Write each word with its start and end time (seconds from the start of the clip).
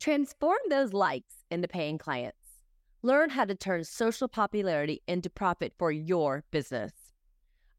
Transform 0.00 0.56
those 0.70 0.94
likes 0.94 1.34
into 1.50 1.68
paying 1.68 1.98
clients. 1.98 2.38
Learn 3.02 3.28
how 3.28 3.44
to 3.44 3.54
turn 3.54 3.84
social 3.84 4.28
popularity 4.28 5.02
into 5.06 5.28
profit 5.28 5.74
for 5.78 5.92
your 5.92 6.42
business. 6.50 6.92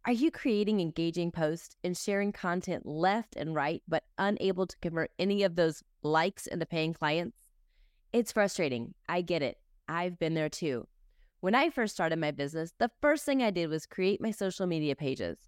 Are 0.06 0.12
you 0.12 0.30
creating 0.30 0.80
engaging 0.80 1.32
posts 1.32 1.76
and 1.84 1.98
sharing 1.98 2.32
content 2.32 2.86
left 2.86 3.36
and 3.36 3.56
right, 3.56 3.82
but 3.88 4.04
unable 4.20 4.68
to 4.68 4.78
convert 4.84 5.10
any 5.18 5.42
of 5.42 5.56
those 5.56 5.82
likes 6.04 6.46
into 6.46 6.68
paying 6.68 6.94
clients? 6.94 7.40
It's 8.14 8.32
frustrating. 8.32 8.94
I 9.10 9.22
get 9.22 9.42
it. 9.42 9.58
I've 9.90 10.20
been 10.20 10.36
there 10.36 10.50
too. 10.50 10.88
When 11.40 11.56
I 11.56 11.72
first 11.72 11.96
started 11.96 12.20
my 12.20 12.30
business, 12.30 12.72
the 12.78 12.92
first 13.02 13.26
thing 13.26 13.42
I 13.42 13.50
did 13.50 13.68
was 13.68 13.88
create 13.88 14.22
my 14.22 14.30
social 14.30 14.68
media 14.68 14.96
pages, 14.96 15.40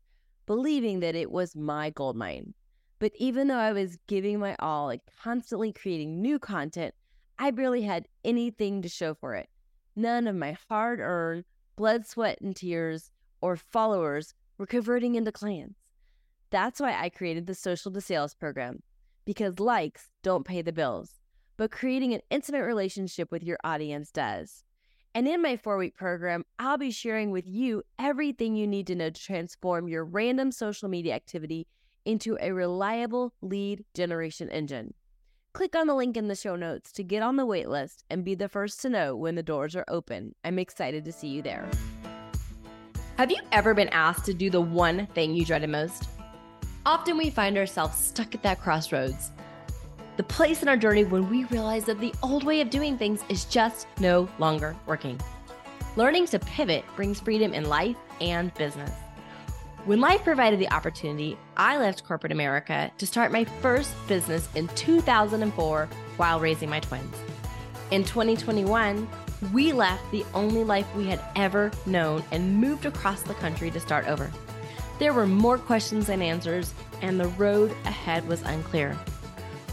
believing 0.47 1.01
that 1.01 1.13
it 1.13 1.29
was 1.29 1.55
my 1.55 1.91
gold 1.91 2.15
mine. 2.15 2.55
But 3.03 3.11
even 3.17 3.49
though 3.49 3.57
I 3.57 3.73
was 3.73 3.97
giving 4.07 4.39
my 4.39 4.55
all 4.59 4.89
and 4.89 5.01
constantly 5.21 5.73
creating 5.73 6.21
new 6.21 6.39
content, 6.39 6.95
I 7.37 7.51
barely 7.51 7.81
had 7.81 8.07
anything 8.23 8.81
to 8.81 8.87
show 8.87 9.13
for 9.13 9.35
it. 9.35 9.49
None 9.93 10.25
of 10.25 10.37
my 10.37 10.55
hard 10.69 11.01
earned 11.01 11.43
blood, 11.75 12.05
sweat, 12.05 12.39
and 12.39 12.55
tears 12.55 13.11
or 13.41 13.57
followers 13.57 14.33
were 14.57 14.65
converting 14.65 15.15
into 15.15 15.33
clients. 15.33 15.81
That's 16.49 16.79
why 16.79 16.97
I 16.97 17.09
created 17.09 17.45
the 17.45 17.55
Social 17.55 17.91
to 17.91 17.99
Sales 17.99 18.35
program, 18.35 18.81
because 19.25 19.59
likes 19.59 20.09
don't 20.21 20.45
pay 20.45 20.61
the 20.61 20.71
bills 20.71 21.19
but 21.57 21.71
creating 21.71 22.13
an 22.13 22.21
intimate 22.29 22.63
relationship 22.63 23.33
with 23.33 23.43
your 23.43 23.57
audience 23.65 24.11
does. 24.11 24.63
And 25.13 25.27
in 25.27 25.41
my 25.41 25.57
four 25.57 25.77
week 25.77 25.97
program, 25.97 26.45
I'll 26.57 26.77
be 26.77 26.91
sharing 26.91 27.31
with 27.31 27.47
you 27.49 27.83
everything 27.99 28.55
you 28.55 28.65
need 28.65 28.87
to 28.87 28.95
know 28.95 29.09
to 29.09 29.21
transform 29.21 29.89
your 29.89 30.05
random 30.05 30.53
social 30.53 30.87
media 30.87 31.13
activity 31.13 31.67
into 32.05 32.37
a 32.41 32.51
reliable 32.51 33.33
lead 33.41 33.85
generation 33.93 34.49
engine. 34.49 34.93
Click 35.53 35.75
on 35.75 35.87
the 35.87 35.95
link 35.95 36.17
in 36.17 36.27
the 36.27 36.35
show 36.35 36.55
notes 36.55 36.91
to 36.93 37.03
get 37.03 37.21
on 37.21 37.35
the 37.35 37.45
waitlist 37.45 38.03
and 38.09 38.25
be 38.25 38.35
the 38.35 38.49
first 38.49 38.81
to 38.81 38.89
know 38.89 39.15
when 39.15 39.35
the 39.35 39.43
doors 39.43 39.75
are 39.75 39.85
open. 39.87 40.33
I'm 40.43 40.59
excited 40.59 41.05
to 41.05 41.11
see 41.11 41.27
you 41.27 41.41
there. 41.41 41.69
Have 43.17 43.29
you 43.29 43.37
ever 43.51 43.73
been 43.73 43.89
asked 43.89 44.25
to 44.25 44.33
do 44.33 44.49
the 44.49 44.61
one 44.61 45.05
thing 45.07 45.35
you 45.35 45.45
dreaded 45.45 45.69
most? 45.69 46.07
Often 46.85 47.17
we 47.17 47.29
find 47.29 47.57
ourselves 47.57 47.97
stuck 47.97 48.33
at 48.33 48.43
that 48.43 48.59
crossroads 48.59 49.31
the 50.15 50.23
place 50.23 50.61
in 50.61 50.67
our 50.67 50.77
journey 50.77 51.03
when 51.03 51.27
we 51.29 51.45
realize 51.45 51.85
that 51.85 51.99
the 51.99 52.13
old 52.21 52.43
way 52.43 52.61
of 52.61 52.69
doing 52.69 52.97
things 52.97 53.23
is 53.29 53.45
just 53.45 53.87
no 53.99 54.29
longer 54.37 54.75
working. 54.85 55.19
Learning 55.95 56.25
to 56.27 56.39
pivot 56.39 56.85
brings 56.95 57.19
freedom 57.19 57.53
in 57.53 57.65
life 57.65 57.95
and 58.21 58.53
business. 58.53 58.91
When 59.85 59.99
life 59.99 60.23
provided 60.23 60.59
the 60.59 60.71
opportunity, 60.71 61.37
I 61.57 61.77
left 61.77 62.05
corporate 62.05 62.31
America 62.31 62.91
to 62.97 63.05
start 63.05 63.31
my 63.31 63.43
first 63.43 63.93
business 64.07 64.47
in 64.55 64.67
2004 64.69 65.89
while 66.17 66.39
raising 66.39 66.69
my 66.69 66.79
twins. 66.79 67.15
In 67.91 68.03
2021, 68.03 69.07
we 69.51 69.73
left 69.73 70.09
the 70.11 70.25
only 70.33 70.63
life 70.63 70.87
we 70.95 71.07
had 71.07 71.21
ever 71.35 71.69
known 71.85 72.23
and 72.31 72.57
moved 72.57 72.85
across 72.85 73.23
the 73.23 73.33
country 73.35 73.69
to 73.71 73.79
start 73.79 74.07
over. 74.07 74.31
There 74.99 75.13
were 75.13 75.27
more 75.27 75.57
questions 75.57 76.07
than 76.07 76.21
answers, 76.21 76.73
and 77.01 77.19
the 77.19 77.27
road 77.29 77.71
ahead 77.85 78.27
was 78.27 78.41
unclear 78.43 78.97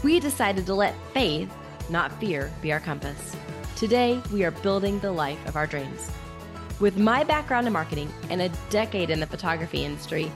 we 0.03 0.19
decided 0.19 0.65
to 0.65 0.73
let 0.73 0.95
faith, 1.13 1.51
not 1.89 2.11
fear, 2.19 2.51
be 2.61 2.71
our 2.71 2.79
compass. 2.79 3.35
Today, 3.75 4.21
we 4.31 4.43
are 4.43 4.51
building 4.51 4.99
the 4.99 5.11
life 5.11 5.43
of 5.47 5.55
our 5.55 5.67
dreams. 5.67 6.09
With 6.81 6.97
my 6.97 7.23
background 7.23 7.67
in 7.67 7.73
marketing 7.73 8.11
and 8.31 8.41
a 8.41 8.49
decade 8.71 9.11
in 9.11 9.19
the 9.19 9.27
photography 9.27 9.85
industry, 9.85 10.31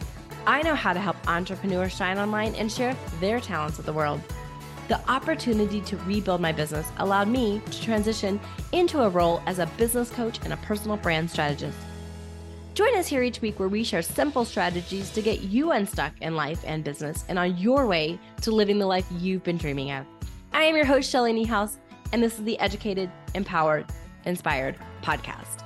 I 0.45 0.61
know 0.61 0.75
how 0.75 0.93
to 0.93 0.99
help 0.99 1.17
entrepreneurs 1.27 1.95
shine 1.95 2.19
online 2.19 2.53
and 2.53 2.71
share 2.71 2.95
their 3.19 3.39
talents 3.39 3.77
with 3.77 3.87
the 3.87 3.93
world. 3.93 4.21
The 4.87 5.01
opportunity 5.09 5.81
to 5.81 5.97
rebuild 6.05 6.41
my 6.41 6.51
business 6.51 6.87
allowed 6.97 7.29
me 7.29 7.63
to 7.71 7.81
transition 7.81 8.39
into 8.73 9.01
a 9.01 9.09
role 9.09 9.41
as 9.47 9.57
a 9.57 9.65
business 9.77 10.11
coach 10.11 10.39
and 10.43 10.53
a 10.53 10.57
personal 10.57 10.97
brand 10.97 11.31
strategist. 11.31 11.79
Join 12.75 12.95
us 12.95 13.07
here 13.07 13.23
each 13.23 13.41
week 13.41 13.57
where 13.59 13.67
we 13.67 13.83
share 13.83 14.03
simple 14.03 14.45
strategies 14.45 15.09
to 15.13 15.23
get 15.23 15.41
you 15.41 15.71
unstuck 15.71 16.13
in 16.21 16.35
life 16.35 16.61
and 16.63 16.83
business 16.83 17.25
and 17.27 17.39
on 17.39 17.57
your 17.57 17.87
way 17.87 18.19
to 18.41 18.51
living 18.51 18.77
the 18.77 18.85
life 18.85 19.07
you've 19.17 19.43
been 19.43 19.57
dreaming 19.57 19.91
of. 19.91 20.05
I 20.53 20.65
am 20.65 20.75
your 20.75 20.85
host, 20.85 21.09
Shelly 21.09 21.33
Niehaus, 21.33 21.77
and 22.13 22.21
this 22.21 22.37
is 22.37 22.45
the 22.45 22.59
Educated, 22.59 23.09
Empowered, 23.33 23.87
Inspired 24.25 24.75
podcast. 25.01 25.64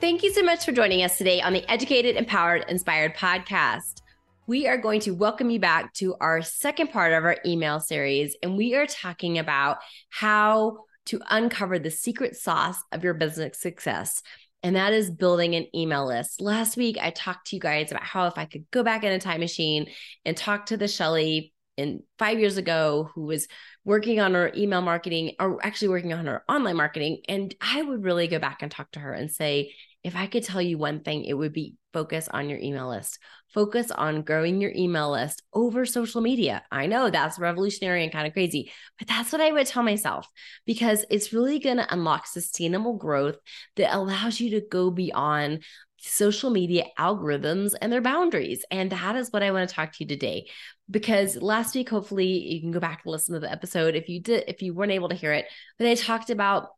Thank 0.00 0.22
you 0.22 0.32
so 0.32 0.42
much 0.42 0.64
for 0.64 0.70
joining 0.70 1.02
us 1.02 1.18
today 1.18 1.40
on 1.40 1.52
the 1.52 1.68
Educated, 1.68 2.14
Empowered, 2.14 2.64
Inspired 2.68 3.16
podcast. 3.16 4.02
We 4.46 4.68
are 4.68 4.78
going 4.78 5.00
to 5.00 5.10
welcome 5.10 5.50
you 5.50 5.58
back 5.58 5.92
to 5.94 6.14
our 6.20 6.40
second 6.40 6.92
part 6.92 7.12
of 7.12 7.24
our 7.24 7.36
email 7.44 7.80
series, 7.80 8.36
and 8.42 8.56
we 8.56 8.76
are 8.76 8.86
talking 8.86 9.38
about 9.38 9.78
how 10.10 10.84
to 11.06 11.20
uncover 11.30 11.80
the 11.80 11.90
secret 11.90 12.36
sauce 12.36 12.78
of 12.92 13.02
your 13.02 13.14
business 13.14 13.58
success 13.58 14.22
and 14.62 14.74
that 14.76 14.92
is 14.92 15.10
building 15.10 15.54
an 15.54 15.66
email 15.74 16.06
list. 16.06 16.40
Last 16.40 16.76
week, 16.76 16.98
I 17.00 17.10
talked 17.10 17.48
to 17.48 17.56
you 17.56 17.60
guys 17.60 17.90
about 17.90 18.02
how 18.02 18.26
if 18.26 18.36
I 18.36 18.44
could 18.44 18.68
go 18.70 18.82
back 18.82 19.04
in 19.04 19.12
a 19.12 19.20
time 19.20 19.40
machine 19.40 19.86
and 20.24 20.36
talk 20.36 20.66
to 20.66 20.76
the 20.76 20.88
Shelly 20.88 21.52
in 21.76 22.02
five 22.18 22.40
years 22.40 22.56
ago 22.56 23.08
who 23.14 23.22
was 23.22 23.46
working 23.84 24.18
on 24.18 24.34
her 24.34 24.52
email 24.56 24.80
marketing 24.80 25.36
or 25.38 25.64
actually 25.64 25.88
working 25.88 26.12
on 26.12 26.26
her 26.26 26.42
online 26.48 26.76
marketing. 26.76 27.20
And 27.28 27.54
I 27.60 27.80
would 27.80 28.02
really 28.02 28.26
go 28.26 28.40
back 28.40 28.62
and 28.62 28.70
talk 28.70 28.90
to 28.92 29.00
her 29.00 29.12
and 29.12 29.30
say, 29.30 29.72
if 30.04 30.14
I 30.14 30.26
could 30.26 30.44
tell 30.44 30.62
you 30.62 30.78
one 30.78 31.00
thing, 31.00 31.24
it 31.24 31.34
would 31.34 31.52
be 31.52 31.74
focus 31.92 32.28
on 32.28 32.48
your 32.48 32.58
email 32.58 32.88
list. 32.88 33.18
Focus 33.52 33.90
on 33.90 34.22
growing 34.22 34.60
your 34.60 34.72
email 34.74 35.10
list 35.10 35.42
over 35.52 35.84
social 35.84 36.20
media. 36.20 36.62
I 36.70 36.86
know 36.86 37.10
that's 37.10 37.38
revolutionary 37.38 38.04
and 38.04 38.12
kind 38.12 38.26
of 38.26 38.32
crazy, 38.32 38.70
but 38.98 39.08
that's 39.08 39.32
what 39.32 39.40
I 39.40 39.50
would 39.50 39.66
tell 39.66 39.82
myself 39.82 40.28
because 40.66 41.04
it's 41.10 41.32
really 41.32 41.58
going 41.58 41.78
to 41.78 41.92
unlock 41.92 42.26
sustainable 42.26 42.96
growth 42.96 43.36
that 43.76 43.94
allows 43.94 44.38
you 44.38 44.50
to 44.50 44.66
go 44.70 44.90
beyond 44.90 45.64
social 46.00 46.50
media 46.50 46.84
algorithms 46.98 47.72
and 47.80 47.92
their 47.92 48.00
boundaries. 48.00 48.64
And 48.70 48.92
that 48.92 49.16
is 49.16 49.32
what 49.32 49.42
I 49.42 49.50
want 49.50 49.68
to 49.68 49.74
talk 49.74 49.92
to 49.92 50.04
you 50.04 50.08
today. 50.08 50.48
Because 50.90 51.36
last 51.36 51.74
week, 51.74 51.88
hopefully, 51.88 52.26
you 52.26 52.60
can 52.60 52.70
go 52.70 52.80
back 52.80 53.02
and 53.04 53.12
listen 53.12 53.34
to 53.34 53.40
the 53.40 53.50
episode 53.50 53.94
if 53.94 54.08
you 54.08 54.20
did, 54.20 54.44
if 54.46 54.62
you 54.62 54.74
weren't 54.74 54.92
able 54.92 55.08
to 55.08 55.14
hear 55.14 55.32
it, 55.32 55.46
but 55.78 55.86
I 55.86 55.94
talked 55.94 56.30
about 56.30 56.68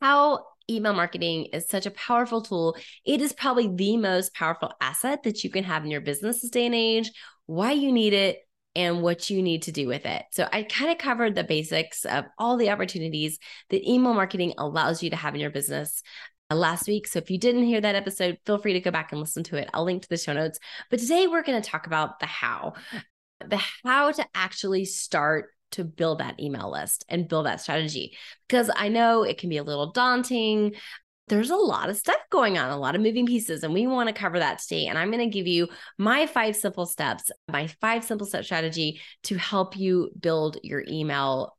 how 0.00 0.44
email 0.70 0.94
marketing 0.94 1.46
is 1.52 1.68
such 1.68 1.86
a 1.86 1.90
powerful 1.90 2.42
tool. 2.42 2.76
It 3.04 3.20
is 3.20 3.32
probably 3.32 3.68
the 3.68 3.96
most 3.96 4.34
powerful 4.34 4.72
asset 4.80 5.22
that 5.24 5.44
you 5.44 5.50
can 5.50 5.64
have 5.64 5.84
in 5.84 5.90
your 5.90 6.00
business 6.00 6.42
this 6.42 6.50
day 6.50 6.66
and 6.66 6.74
age, 6.74 7.10
why 7.46 7.72
you 7.72 7.92
need 7.92 8.12
it, 8.12 8.38
and 8.76 9.02
what 9.02 9.30
you 9.30 9.42
need 9.42 9.62
to 9.62 9.72
do 9.72 9.86
with 9.86 10.04
it. 10.04 10.24
So, 10.32 10.48
I 10.52 10.64
kind 10.64 10.90
of 10.90 10.98
covered 10.98 11.34
the 11.34 11.44
basics 11.44 12.04
of 12.04 12.24
all 12.38 12.56
the 12.56 12.70
opportunities 12.70 13.38
that 13.70 13.88
email 13.88 14.14
marketing 14.14 14.54
allows 14.58 15.02
you 15.02 15.10
to 15.10 15.16
have 15.16 15.34
in 15.34 15.40
your 15.40 15.50
business 15.50 16.02
uh, 16.50 16.56
last 16.56 16.88
week. 16.88 17.06
So, 17.06 17.20
if 17.20 17.30
you 17.30 17.38
didn't 17.38 17.64
hear 17.64 17.80
that 17.80 17.94
episode, 17.94 18.38
feel 18.46 18.58
free 18.58 18.72
to 18.72 18.80
go 18.80 18.90
back 18.90 19.12
and 19.12 19.20
listen 19.20 19.44
to 19.44 19.56
it. 19.56 19.70
I'll 19.72 19.84
link 19.84 20.02
to 20.02 20.08
the 20.08 20.16
show 20.16 20.32
notes. 20.32 20.58
But 20.90 20.98
today, 20.98 21.26
we're 21.26 21.44
going 21.44 21.60
to 21.60 21.68
talk 21.70 21.86
about 21.86 22.18
the 22.18 22.26
how 22.26 22.74
the 23.40 23.60
how 23.84 24.10
to 24.10 24.26
actually 24.34 24.84
start 24.84 25.50
to 25.74 25.84
build 25.84 26.18
that 26.18 26.40
email 26.40 26.70
list 26.70 27.04
and 27.08 27.28
build 27.28 27.46
that 27.46 27.60
strategy 27.60 28.16
because 28.48 28.70
I 28.74 28.88
know 28.88 29.22
it 29.22 29.38
can 29.38 29.48
be 29.48 29.58
a 29.58 29.64
little 29.64 29.92
daunting. 29.92 30.74
There's 31.28 31.50
a 31.50 31.56
lot 31.56 31.88
of 31.88 31.96
stuff 31.96 32.20
going 32.30 32.58
on, 32.58 32.70
a 32.70 32.76
lot 32.76 32.94
of 32.94 33.00
moving 33.00 33.26
pieces, 33.26 33.64
and 33.64 33.72
we 33.72 33.86
want 33.86 34.08
to 34.08 34.14
cover 34.14 34.38
that 34.38 34.58
today. 34.58 34.86
And 34.86 34.98
I'm 34.98 35.10
going 35.10 35.28
to 35.28 35.34
give 35.34 35.46
you 35.46 35.68
my 35.96 36.26
five 36.26 36.54
simple 36.54 36.86
steps, 36.86 37.30
my 37.50 37.66
five 37.80 38.04
simple 38.04 38.26
step 38.26 38.44
strategy 38.44 39.00
to 39.24 39.36
help 39.36 39.76
you 39.76 40.10
build 40.20 40.58
your 40.62 40.84
email 40.86 41.56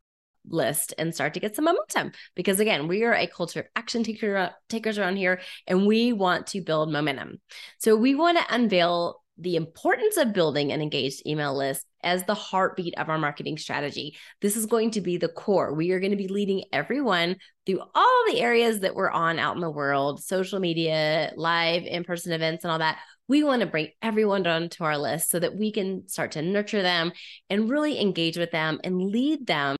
list 0.48 0.94
and 0.98 1.14
start 1.14 1.34
to 1.34 1.40
get 1.40 1.56
some 1.56 1.64
momentum 1.64 2.12
because 2.36 2.60
again 2.60 2.86
we 2.86 3.02
are 3.02 3.14
a 3.14 3.26
culture 3.26 3.58
of 3.58 3.66
action 3.74 4.04
taker, 4.04 4.52
takers 4.68 4.96
around 4.96 5.16
here 5.16 5.40
and 5.66 5.88
we 5.88 6.12
want 6.12 6.46
to 6.46 6.60
build 6.60 6.92
momentum 6.92 7.40
so 7.78 7.96
we 7.96 8.14
want 8.14 8.38
to 8.38 8.54
unveil 8.54 9.20
the 9.38 9.56
importance 9.56 10.16
of 10.16 10.32
building 10.32 10.72
an 10.72 10.80
engaged 10.80 11.26
email 11.26 11.56
list 11.56 11.84
as 12.02 12.24
the 12.24 12.34
heartbeat 12.34 12.96
of 12.98 13.08
our 13.08 13.18
marketing 13.18 13.58
strategy. 13.58 14.16
This 14.40 14.56
is 14.56 14.66
going 14.66 14.92
to 14.92 15.00
be 15.00 15.16
the 15.16 15.28
core. 15.28 15.74
We 15.74 15.90
are 15.90 16.00
going 16.00 16.12
to 16.12 16.16
be 16.16 16.28
leading 16.28 16.64
everyone 16.72 17.36
through 17.66 17.82
all 17.94 18.24
the 18.28 18.40
areas 18.40 18.80
that 18.80 18.94
we're 18.94 19.10
on 19.10 19.38
out 19.38 19.56
in 19.56 19.60
the 19.60 19.70
world 19.70 20.22
social 20.22 20.60
media, 20.60 21.32
live, 21.36 21.84
in 21.84 22.04
person 22.04 22.32
events, 22.32 22.64
and 22.64 22.70
all 22.70 22.78
that. 22.78 22.98
We 23.28 23.42
want 23.42 23.60
to 23.60 23.66
bring 23.66 23.88
everyone 24.02 24.46
onto 24.46 24.84
our 24.84 24.96
list 24.96 25.30
so 25.30 25.40
that 25.40 25.56
we 25.56 25.72
can 25.72 26.08
start 26.08 26.32
to 26.32 26.42
nurture 26.42 26.82
them 26.82 27.12
and 27.50 27.68
really 27.68 28.00
engage 28.00 28.38
with 28.38 28.52
them 28.52 28.80
and 28.84 29.00
lead 29.00 29.46
them 29.46 29.76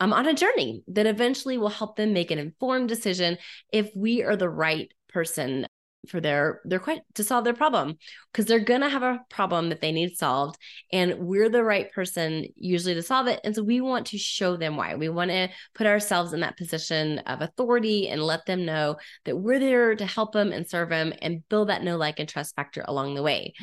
um, 0.00 0.12
on 0.12 0.26
a 0.26 0.34
journey 0.34 0.82
that 0.88 1.06
eventually 1.06 1.56
will 1.56 1.68
help 1.68 1.96
them 1.96 2.12
make 2.12 2.30
an 2.30 2.38
informed 2.38 2.88
decision 2.88 3.38
if 3.72 3.90
we 3.94 4.22
are 4.22 4.36
the 4.36 4.48
right 4.48 4.92
person 5.08 5.66
for 6.08 6.20
their 6.20 6.60
their 6.64 6.78
quite 6.78 7.02
to 7.14 7.22
solve 7.22 7.44
their 7.44 7.54
problem 7.54 7.96
because 8.32 8.46
they're 8.46 8.58
going 8.58 8.80
to 8.80 8.88
have 8.88 9.02
a 9.02 9.20
problem 9.28 9.68
that 9.68 9.80
they 9.80 9.92
need 9.92 10.16
solved 10.16 10.58
and 10.92 11.18
we're 11.18 11.48
the 11.48 11.62
right 11.62 11.92
person 11.92 12.46
usually 12.56 12.94
to 12.94 13.02
solve 13.02 13.26
it 13.26 13.40
and 13.44 13.54
so 13.54 13.62
we 13.62 13.80
want 13.80 14.06
to 14.06 14.18
show 14.18 14.56
them 14.56 14.76
why. 14.76 14.94
We 14.94 15.08
want 15.08 15.30
to 15.30 15.48
put 15.74 15.86
ourselves 15.86 16.32
in 16.32 16.40
that 16.40 16.56
position 16.56 17.18
of 17.20 17.40
authority 17.40 18.08
and 18.08 18.22
let 18.22 18.46
them 18.46 18.64
know 18.64 18.96
that 19.24 19.36
we're 19.36 19.58
there 19.58 19.94
to 19.94 20.06
help 20.06 20.32
them 20.32 20.52
and 20.52 20.68
serve 20.68 20.88
them 20.88 21.12
and 21.20 21.46
build 21.48 21.68
that 21.68 21.82
know 21.82 21.96
like 21.96 22.18
and 22.18 22.28
trust 22.28 22.56
factor 22.56 22.84
along 22.86 23.14
the 23.14 23.22
way 23.22 23.54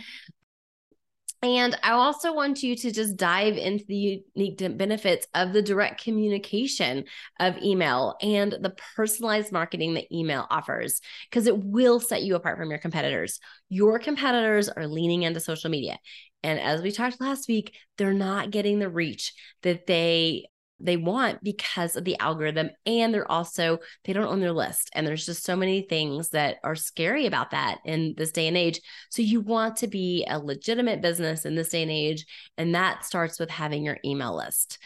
And 1.43 1.77
I 1.83 1.91
also 1.91 2.33
want 2.33 2.63
you 2.63 2.75
to 2.75 2.91
just 2.91 3.15
dive 3.15 3.57
into 3.57 3.85
the 3.87 4.23
unique 4.35 4.77
benefits 4.77 5.27
of 5.35 5.53
the 5.53 5.61
direct 5.61 6.03
communication 6.03 7.03
of 7.39 7.57
email 7.57 8.15
and 8.21 8.53
the 8.53 8.75
personalized 8.95 9.51
marketing 9.51 9.93
that 9.93 10.11
email 10.11 10.47
offers, 10.49 10.99
because 11.29 11.45
it 11.45 11.57
will 11.57 11.99
set 11.99 12.23
you 12.23 12.35
apart 12.35 12.57
from 12.57 12.71
your 12.71 12.79
competitors. 12.79 13.39
Your 13.69 13.99
competitors 13.99 14.67
are 14.67 14.87
leaning 14.87 15.23
into 15.23 15.39
social 15.39 15.69
media. 15.69 15.99
And 16.41 16.59
as 16.59 16.81
we 16.81 16.91
talked 16.91 17.21
last 17.21 17.47
week, 17.47 17.75
they're 17.97 18.13
not 18.13 18.49
getting 18.49 18.79
the 18.79 18.89
reach 18.89 19.33
that 19.61 19.85
they 19.85 20.45
they 20.79 20.97
want 20.97 21.43
because 21.43 21.95
of 21.95 22.03
the 22.03 22.17
algorithm 22.19 22.69
and 22.85 23.13
they're 23.13 23.29
also 23.31 23.79
they 24.03 24.13
don't 24.13 24.27
own 24.27 24.39
their 24.39 24.51
list 24.51 24.89
and 24.93 25.07
there's 25.07 25.25
just 25.25 25.43
so 25.43 25.55
many 25.55 25.81
things 25.81 26.29
that 26.29 26.57
are 26.63 26.75
scary 26.75 27.25
about 27.25 27.51
that 27.51 27.79
in 27.85 28.13
this 28.17 28.31
day 28.31 28.47
and 28.47 28.57
age 28.57 28.79
so 29.09 29.21
you 29.21 29.41
want 29.41 29.77
to 29.77 29.87
be 29.87 30.25
a 30.29 30.37
legitimate 30.37 31.01
business 31.01 31.45
in 31.45 31.55
this 31.55 31.69
day 31.69 31.81
and 31.81 31.91
age 31.91 32.25
and 32.57 32.75
that 32.75 33.05
starts 33.05 33.39
with 33.39 33.49
having 33.49 33.83
your 33.83 33.97
email 34.05 34.35
list 34.35 34.77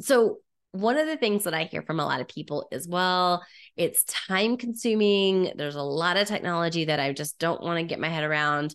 so 0.00 0.38
one 0.72 0.96
of 0.96 1.06
the 1.06 1.16
things 1.16 1.44
that 1.44 1.54
I 1.54 1.64
hear 1.64 1.82
from 1.82 1.98
a 1.98 2.04
lot 2.04 2.20
of 2.20 2.28
people 2.28 2.68
is 2.70 2.86
well, 2.86 3.44
it's 3.76 4.04
time 4.04 4.56
consuming. 4.56 5.52
There's 5.56 5.74
a 5.74 5.82
lot 5.82 6.16
of 6.16 6.28
technology 6.28 6.84
that 6.84 7.00
I 7.00 7.12
just 7.12 7.38
don't 7.38 7.62
want 7.62 7.78
to 7.78 7.84
get 7.84 7.98
my 7.98 8.08
head 8.08 8.24
around. 8.24 8.74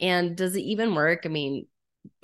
And 0.00 0.36
does 0.36 0.56
it 0.56 0.62
even 0.62 0.94
work? 0.94 1.22
I 1.24 1.28
mean, 1.28 1.66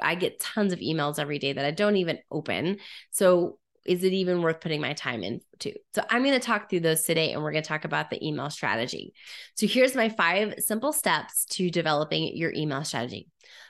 I 0.01 0.15
get 0.15 0.41
tons 0.41 0.73
of 0.73 0.81
emails 0.81 1.19
every 1.19 1.39
day 1.39 1.53
that 1.53 1.65
I 1.65 1.71
don't 1.71 1.97
even 1.97 2.19
open. 2.31 2.79
So 3.11 3.59
is 3.85 4.05
it 4.05 4.13
even 4.13 4.43
worth 4.43 4.61
putting 4.61 4.81
my 4.81 4.93
time 4.93 5.23
into? 5.23 5.73
So 5.95 6.03
I'm 6.09 6.23
going 6.23 6.39
to 6.39 6.47
talk 6.47 6.71
through 6.71 6.81
those 6.81 7.03
today 7.03 7.33
and 7.33 7.43
we're 7.43 7.53
going 7.53 7.65
to 7.65 7.69
talk 7.69 7.85
about 7.85 8.11
the 8.11 8.27
email 8.27 8.49
strategy. 8.51 9.13
So 9.55 9.67
here's 9.67 9.97
my 9.97 10.09
five 10.09 10.55
simple 10.59 10.93
steps 10.93 11.45
to 11.47 11.71
developing 11.71 12.37
your 12.37 12.53
email 12.55 12.85
strategy. 12.85 13.29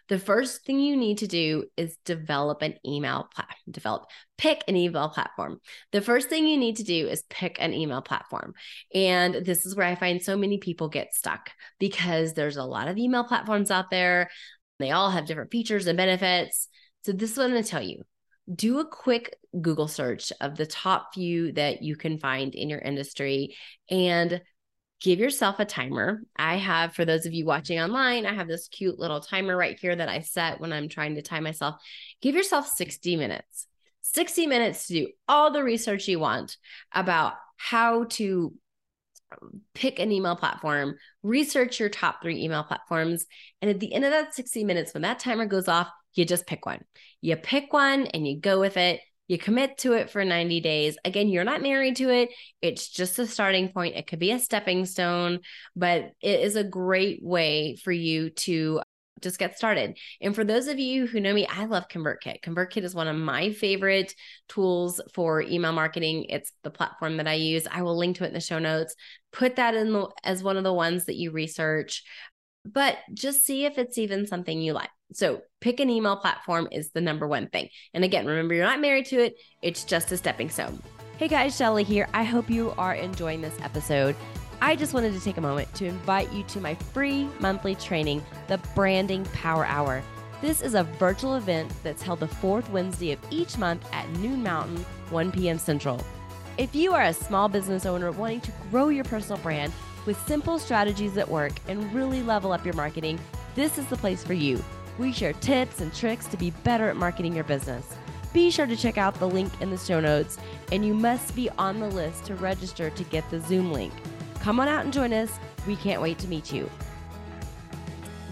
The 0.08 0.18
first 0.18 0.64
thing 0.64 0.80
you 0.80 0.96
need 0.96 1.18
to 1.18 1.26
do 1.26 1.64
is 1.76 1.96
develop 2.04 2.60
an 2.60 2.74
email 2.84 3.28
platform. 3.34 3.56
Develop, 3.70 4.06
pick 4.36 4.62
an 4.68 4.76
email 4.76 5.08
platform. 5.08 5.60
The 5.92 6.02
first 6.02 6.28
thing 6.28 6.46
you 6.46 6.58
need 6.58 6.76
to 6.76 6.84
do 6.84 7.08
is 7.08 7.24
pick 7.30 7.56
an 7.60 7.72
email 7.72 8.02
platform. 8.02 8.52
And 8.94 9.34
this 9.34 9.64
is 9.64 9.74
where 9.74 9.86
I 9.86 9.94
find 9.94 10.20
so 10.20 10.36
many 10.36 10.58
people 10.58 10.88
get 10.88 11.14
stuck 11.14 11.50
because 11.78 12.34
there's 12.34 12.56
a 12.56 12.64
lot 12.64 12.88
of 12.88 12.98
email 12.98 13.24
platforms 13.24 13.70
out 13.70 13.90
there. 13.90 14.28
They 14.82 14.90
all 14.90 15.10
have 15.10 15.26
different 15.26 15.50
features 15.50 15.86
and 15.86 15.96
benefits. 15.96 16.68
So, 17.04 17.12
this 17.12 17.32
is 17.32 17.38
what 17.38 17.44
I'm 17.44 17.52
going 17.52 17.62
to 17.62 17.70
tell 17.70 17.82
you 17.82 18.02
do 18.52 18.80
a 18.80 18.86
quick 18.86 19.36
Google 19.60 19.88
search 19.88 20.32
of 20.40 20.56
the 20.56 20.66
top 20.66 21.14
few 21.14 21.52
that 21.52 21.82
you 21.82 21.96
can 21.96 22.18
find 22.18 22.54
in 22.54 22.68
your 22.68 22.80
industry 22.80 23.56
and 23.88 24.42
give 25.00 25.18
yourself 25.18 25.58
a 25.60 25.64
timer. 25.64 26.22
I 26.36 26.56
have, 26.56 26.94
for 26.94 27.04
those 27.04 27.26
of 27.26 27.32
you 27.32 27.44
watching 27.44 27.80
online, 27.80 28.26
I 28.26 28.34
have 28.34 28.48
this 28.48 28.68
cute 28.68 28.98
little 28.98 29.20
timer 29.20 29.56
right 29.56 29.78
here 29.78 29.94
that 29.94 30.08
I 30.08 30.20
set 30.20 30.60
when 30.60 30.72
I'm 30.72 30.88
trying 30.88 31.16
to 31.16 31.22
time 31.22 31.44
myself. 31.44 31.76
Give 32.20 32.34
yourself 32.34 32.68
60 32.68 33.16
minutes. 33.16 33.66
60 34.02 34.46
minutes 34.46 34.88
to 34.88 34.94
do 34.94 35.08
all 35.28 35.52
the 35.52 35.62
research 35.62 36.08
you 36.08 36.18
want 36.18 36.56
about 36.92 37.34
how 37.56 38.04
to 38.04 38.52
pick 39.74 39.98
an 39.98 40.12
email 40.12 40.36
platform, 40.36 40.96
research 41.22 41.80
your 41.80 41.88
top 41.88 42.22
three 42.22 42.42
email 42.42 42.62
platforms. 42.62 43.26
And 43.60 43.70
at 43.70 43.80
the 43.80 43.92
end 43.92 44.04
of 44.04 44.10
that 44.10 44.34
60 44.34 44.64
minutes, 44.64 44.94
when 44.94 45.02
that 45.02 45.18
timer 45.18 45.46
goes 45.46 45.68
off, 45.68 45.88
you 46.14 46.24
just 46.24 46.46
pick 46.46 46.66
one. 46.66 46.84
You 47.20 47.36
pick 47.36 47.72
one 47.72 48.06
and 48.06 48.26
you 48.26 48.38
go 48.38 48.60
with 48.60 48.76
it. 48.76 49.00
You 49.28 49.38
commit 49.38 49.78
to 49.78 49.94
it 49.94 50.10
for 50.10 50.24
90 50.24 50.60
days. 50.60 50.98
Again, 51.04 51.28
you're 51.28 51.44
not 51.44 51.62
married 51.62 51.96
to 51.96 52.10
it. 52.10 52.28
It's 52.60 52.88
just 52.88 53.18
a 53.18 53.26
starting 53.26 53.70
point. 53.70 53.96
It 53.96 54.06
could 54.06 54.18
be 54.18 54.32
a 54.32 54.38
stepping 54.38 54.84
stone, 54.84 55.40
but 55.74 56.12
it 56.20 56.40
is 56.40 56.56
a 56.56 56.64
great 56.64 57.22
way 57.22 57.76
for 57.76 57.92
you 57.92 58.30
to 58.30 58.81
just 59.22 59.38
get 59.38 59.56
started. 59.56 59.98
And 60.20 60.34
for 60.34 60.44
those 60.44 60.66
of 60.66 60.78
you 60.78 61.06
who 61.06 61.20
know 61.20 61.32
me, 61.32 61.46
I 61.46 61.64
love 61.64 61.88
ConvertKit. 61.88 62.42
ConvertKit 62.42 62.84
is 62.84 62.94
one 62.94 63.08
of 63.08 63.16
my 63.16 63.52
favorite 63.52 64.14
tools 64.48 65.00
for 65.14 65.40
email 65.40 65.72
marketing. 65.72 66.26
It's 66.28 66.52
the 66.62 66.70
platform 66.70 67.16
that 67.18 67.28
I 67.28 67.34
use. 67.34 67.66
I 67.70 67.82
will 67.82 67.96
link 67.96 68.16
to 68.16 68.24
it 68.24 68.28
in 68.28 68.34
the 68.34 68.40
show 68.40 68.58
notes. 68.58 68.94
Put 69.32 69.56
that 69.56 69.74
in 69.74 69.92
the, 69.92 70.08
as 70.24 70.42
one 70.42 70.56
of 70.56 70.64
the 70.64 70.72
ones 70.72 71.06
that 71.06 71.16
you 71.16 71.30
research, 71.30 72.04
but 72.64 72.98
just 73.14 73.44
see 73.44 73.64
if 73.64 73.78
it's 73.78 73.98
even 73.98 74.26
something 74.26 74.60
you 74.60 74.72
like. 74.72 74.90
So, 75.14 75.42
pick 75.60 75.80
an 75.80 75.90
email 75.90 76.16
platform 76.16 76.68
is 76.72 76.90
the 76.90 77.00
number 77.00 77.26
one 77.26 77.48
thing. 77.48 77.68
And 77.92 78.04
again, 78.04 78.26
remember, 78.26 78.54
you're 78.54 78.64
not 78.64 78.80
married 78.80 79.06
to 79.06 79.22
it, 79.22 79.34
it's 79.60 79.84
just 79.84 80.12
a 80.12 80.16
stepping 80.16 80.48
stone. 80.48 80.82
Hey 81.18 81.28
guys, 81.28 81.56
Shelly 81.56 81.84
here. 81.84 82.08
I 82.14 82.24
hope 82.24 82.50
you 82.50 82.74
are 82.78 82.94
enjoying 82.94 83.42
this 83.42 83.56
episode. 83.60 84.16
I 84.64 84.76
just 84.76 84.94
wanted 84.94 85.12
to 85.14 85.20
take 85.20 85.38
a 85.38 85.40
moment 85.40 85.74
to 85.74 85.86
invite 85.86 86.32
you 86.32 86.44
to 86.44 86.60
my 86.60 86.76
free 86.76 87.28
monthly 87.40 87.74
training, 87.74 88.24
the 88.46 88.58
Branding 88.76 89.24
Power 89.32 89.66
Hour. 89.66 90.04
This 90.40 90.62
is 90.62 90.74
a 90.76 90.84
virtual 90.84 91.34
event 91.34 91.72
that's 91.82 92.00
held 92.00 92.20
the 92.20 92.28
fourth 92.28 92.70
Wednesday 92.70 93.10
of 93.10 93.18
each 93.28 93.58
month 93.58 93.84
at 93.92 94.08
noon 94.18 94.40
Mountain, 94.40 94.76
1 95.10 95.32
p.m. 95.32 95.58
Central. 95.58 96.00
If 96.58 96.76
you 96.76 96.92
are 96.92 97.02
a 97.02 97.12
small 97.12 97.48
business 97.48 97.86
owner 97.86 98.12
wanting 98.12 98.40
to 98.42 98.52
grow 98.70 98.88
your 98.88 99.02
personal 99.02 99.42
brand 99.42 99.72
with 100.06 100.28
simple 100.28 100.60
strategies 100.60 101.14
that 101.14 101.28
work 101.28 101.54
and 101.66 101.92
really 101.92 102.22
level 102.22 102.52
up 102.52 102.64
your 102.64 102.74
marketing, 102.74 103.18
this 103.56 103.78
is 103.78 103.86
the 103.86 103.96
place 103.96 104.22
for 104.22 104.34
you. 104.34 104.62
We 104.96 105.10
share 105.12 105.32
tips 105.32 105.80
and 105.80 105.92
tricks 105.92 106.28
to 106.28 106.36
be 106.36 106.52
better 106.62 106.88
at 106.88 106.96
marketing 106.96 107.34
your 107.34 107.42
business. 107.42 107.96
Be 108.32 108.48
sure 108.52 108.66
to 108.66 108.76
check 108.76 108.96
out 108.96 109.16
the 109.16 109.28
link 109.28 109.52
in 109.60 109.70
the 109.70 109.76
show 109.76 109.98
notes, 109.98 110.38
and 110.70 110.86
you 110.86 110.94
must 110.94 111.34
be 111.34 111.50
on 111.58 111.80
the 111.80 111.88
list 111.88 112.26
to 112.26 112.36
register 112.36 112.90
to 112.90 113.04
get 113.04 113.28
the 113.28 113.40
Zoom 113.40 113.72
link. 113.72 113.92
Come 114.42 114.58
on 114.58 114.66
out 114.66 114.82
and 114.84 114.92
join 114.92 115.12
us. 115.12 115.38
We 115.68 115.76
can't 115.76 116.02
wait 116.02 116.18
to 116.18 116.26
meet 116.26 116.52
you. 116.52 116.68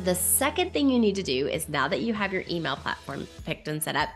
The 0.03 0.17
second 0.17 0.73
thing 0.73 0.91
you 0.91 0.99
need 0.99 1.15
to 1.15 1.23
do 1.23 1.47
is 1.47 1.69
now 1.69 1.87
that 1.87 2.01
you 2.01 2.13
have 2.15 2.33
your 2.33 2.43
email 2.51 2.75
platform 2.75 3.29
picked 3.45 3.69
and 3.69 3.81
set 3.81 3.95
up, 3.95 4.09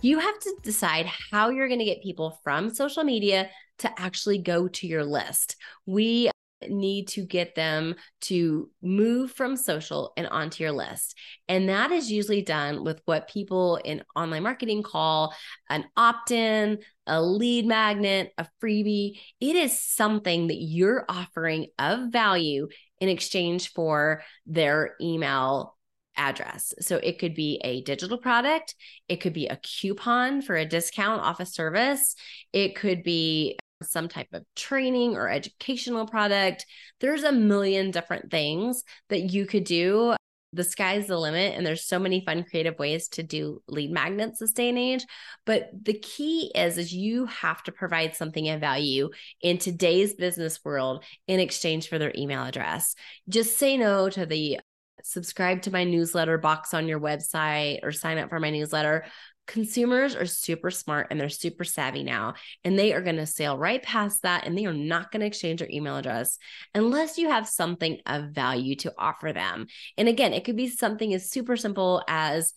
you 0.00 0.18
have 0.18 0.36
to 0.40 0.56
decide 0.64 1.06
how 1.06 1.50
you're 1.50 1.68
going 1.68 1.78
to 1.78 1.84
get 1.84 2.02
people 2.02 2.40
from 2.42 2.74
social 2.74 3.04
media 3.04 3.48
to 3.78 4.00
actually 4.00 4.38
go 4.38 4.66
to 4.66 4.88
your 4.88 5.04
list. 5.04 5.54
We 5.86 6.30
need 6.68 7.08
to 7.08 7.22
get 7.22 7.54
them 7.54 7.94
to 8.22 8.70
move 8.82 9.30
from 9.30 9.56
social 9.56 10.12
and 10.16 10.26
onto 10.26 10.62
your 10.62 10.72
list. 10.72 11.16
And 11.48 11.68
that 11.68 11.92
is 11.92 12.10
usually 12.10 12.42
done 12.42 12.84
with 12.84 13.00
what 13.04 13.28
people 13.28 13.76
in 13.76 14.02
online 14.14 14.42
marketing 14.42 14.82
call 14.82 15.34
an 15.68 15.84
opt 15.96 16.30
in, 16.30 16.78
a 17.06 17.22
lead 17.22 17.66
magnet, 17.66 18.32
a 18.38 18.46
freebie. 18.62 19.18
It 19.40 19.56
is 19.56 19.80
something 19.80 20.48
that 20.48 20.60
you're 20.60 21.04
offering 21.08 21.68
of 21.78 22.10
value 22.10 22.68
in 23.00 23.08
exchange 23.08 23.72
for 23.72 24.22
their 24.46 24.94
email 25.00 25.76
address. 26.16 26.72
So 26.80 26.96
it 26.96 27.18
could 27.18 27.34
be 27.34 27.60
a 27.62 27.82
digital 27.82 28.18
product, 28.18 28.74
it 29.08 29.16
could 29.16 29.34
be 29.34 29.48
a 29.48 29.56
coupon 29.56 30.40
for 30.40 30.56
a 30.56 30.64
discount 30.64 31.20
off 31.20 31.40
a 31.40 31.46
service, 31.46 32.16
it 32.52 32.74
could 32.74 33.02
be 33.02 33.58
some 33.82 34.08
type 34.08 34.28
of 34.32 34.44
training 34.54 35.16
or 35.16 35.28
educational 35.28 36.06
product. 36.06 36.66
There's 37.00 37.24
a 37.24 37.32
million 37.32 37.90
different 37.90 38.30
things 38.30 38.84
that 39.08 39.32
you 39.32 39.46
could 39.46 39.64
do. 39.64 40.14
The 40.52 40.64
sky's 40.64 41.08
the 41.08 41.18
limit, 41.18 41.54
and 41.54 41.66
there's 41.66 41.84
so 41.84 41.98
many 41.98 42.24
fun, 42.24 42.44
creative 42.44 42.78
ways 42.78 43.08
to 43.08 43.22
do 43.22 43.62
lead 43.68 43.90
magnets 43.90 44.38
this 44.38 44.52
day 44.52 44.70
and 44.70 44.78
age. 44.78 45.04
But 45.44 45.68
the 45.82 45.98
key 45.98 46.50
is, 46.54 46.78
is 46.78 46.94
you 46.94 47.26
have 47.26 47.62
to 47.64 47.72
provide 47.72 48.16
something 48.16 48.48
of 48.48 48.60
value 48.60 49.10
in 49.42 49.58
today's 49.58 50.14
business 50.14 50.64
world 50.64 51.04
in 51.26 51.40
exchange 51.40 51.88
for 51.88 51.98
their 51.98 52.12
email 52.16 52.44
address. 52.44 52.94
Just 53.28 53.58
say 53.58 53.76
no 53.76 54.08
to 54.08 54.24
the 54.24 54.60
subscribe 55.02 55.62
to 55.62 55.70
my 55.70 55.84
newsletter 55.84 56.38
box 56.38 56.72
on 56.72 56.88
your 56.88 57.00
website 57.00 57.80
or 57.82 57.92
sign 57.92 58.18
up 58.18 58.30
for 58.30 58.40
my 58.40 58.50
newsletter 58.50 59.04
consumers 59.46 60.14
are 60.14 60.26
super 60.26 60.70
smart 60.70 61.08
and 61.10 61.20
they're 61.20 61.28
super 61.28 61.64
savvy 61.64 62.02
now 62.02 62.34
and 62.64 62.78
they 62.78 62.92
are 62.92 63.00
going 63.00 63.16
to 63.16 63.26
sail 63.26 63.56
right 63.56 63.82
past 63.82 64.22
that 64.22 64.46
and 64.46 64.56
they 64.56 64.66
are 64.66 64.72
not 64.72 65.10
going 65.10 65.20
to 65.20 65.26
exchange 65.26 65.60
their 65.60 65.70
email 65.70 65.96
address 65.96 66.38
unless 66.74 67.16
you 67.16 67.28
have 67.28 67.48
something 67.48 67.98
of 68.06 68.30
value 68.30 68.74
to 68.74 68.92
offer 68.98 69.32
them 69.32 69.66
and 69.96 70.08
again 70.08 70.32
it 70.32 70.44
could 70.44 70.56
be 70.56 70.68
something 70.68 71.14
as 71.14 71.30
super 71.30 71.56
simple 71.56 72.02
as 72.08 72.52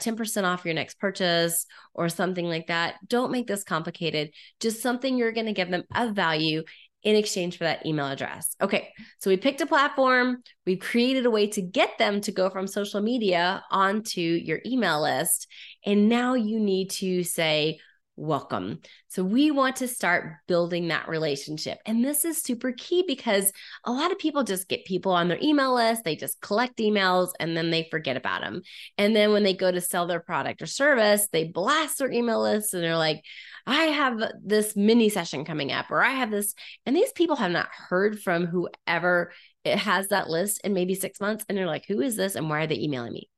10% 0.00 0.44
off 0.44 0.66
your 0.66 0.74
next 0.74 0.98
purchase 0.98 1.64
or 1.94 2.10
something 2.10 2.44
like 2.44 2.66
that. 2.66 2.96
Don't 3.08 3.32
make 3.32 3.46
this 3.46 3.64
complicated. 3.64 4.30
Just 4.60 4.82
something 4.82 5.16
you're 5.16 5.32
going 5.32 5.46
to 5.46 5.54
give 5.54 5.70
them 5.70 5.84
of 5.94 6.12
value 6.12 6.64
in 7.06 7.14
exchange 7.14 7.56
for 7.56 7.64
that 7.64 7.86
email 7.86 8.06
address. 8.06 8.56
Okay, 8.60 8.92
so 9.18 9.30
we 9.30 9.36
picked 9.36 9.60
a 9.60 9.66
platform, 9.66 10.42
we 10.66 10.76
created 10.76 11.24
a 11.24 11.30
way 11.30 11.46
to 11.46 11.62
get 11.62 11.96
them 11.98 12.20
to 12.22 12.32
go 12.32 12.50
from 12.50 12.66
social 12.66 13.00
media 13.00 13.62
onto 13.70 14.20
your 14.20 14.60
email 14.66 15.02
list. 15.02 15.46
And 15.86 16.08
now 16.08 16.34
you 16.34 16.60
need 16.60 16.90
to 16.90 17.22
say, 17.22 17.78
welcome. 18.16 18.80
So 19.08 19.22
we 19.22 19.50
want 19.50 19.76
to 19.76 19.88
start 19.88 20.36
building 20.48 20.88
that 20.88 21.06
relationship. 21.06 21.78
And 21.84 22.02
this 22.02 22.24
is 22.24 22.40
super 22.40 22.72
key 22.72 23.04
because 23.06 23.52
a 23.84 23.92
lot 23.92 24.10
of 24.10 24.18
people 24.18 24.42
just 24.42 24.68
get 24.68 24.86
people 24.86 25.12
on 25.12 25.28
their 25.28 25.38
email 25.42 25.74
list, 25.74 26.02
they 26.02 26.16
just 26.16 26.40
collect 26.40 26.78
emails 26.78 27.32
and 27.38 27.54
then 27.54 27.70
they 27.70 27.86
forget 27.90 28.16
about 28.16 28.40
them. 28.40 28.62
And 28.96 29.14
then 29.14 29.32
when 29.32 29.42
they 29.42 29.52
go 29.52 29.70
to 29.70 29.82
sell 29.82 30.06
their 30.06 30.20
product 30.20 30.62
or 30.62 30.66
service, 30.66 31.28
they 31.30 31.44
blast 31.44 31.98
their 31.98 32.10
email 32.10 32.40
list 32.40 32.72
and 32.72 32.82
they're 32.82 32.96
like, 32.96 33.22
I 33.66 33.84
have 33.84 34.18
this 34.42 34.74
mini 34.76 35.10
session 35.10 35.44
coming 35.44 35.70
up 35.70 35.90
or 35.90 36.02
I 36.02 36.10
have 36.10 36.30
this 36.30 36.54
and 36.86 36.96
these 36.96 37.12
people 37.12 37.36
have 37.36 37.52
not 37.52 37.68
heard 37.70 38.20
from 38.20 38.46
whoever 38.46 39.30
it 39.62 39.76
has 39.76 40.08
that 40.08 40.30
list 40.30 40.62
in 40.64 40.72
maybe 40.72 40.94
6 40.94 41.20
months 41.20 41.44
and 41.48 41.58
they're 41.58 41.66
like, 41.66 41.84
who 41.86 42.00
is 42.00 42.16
this 42.16 42.34
and 42.34 42.48
why 42.48 42.62
are 42.62 42.66
they 42.66 42.78
emailing 42.78 43.12
me? 43.12 43.28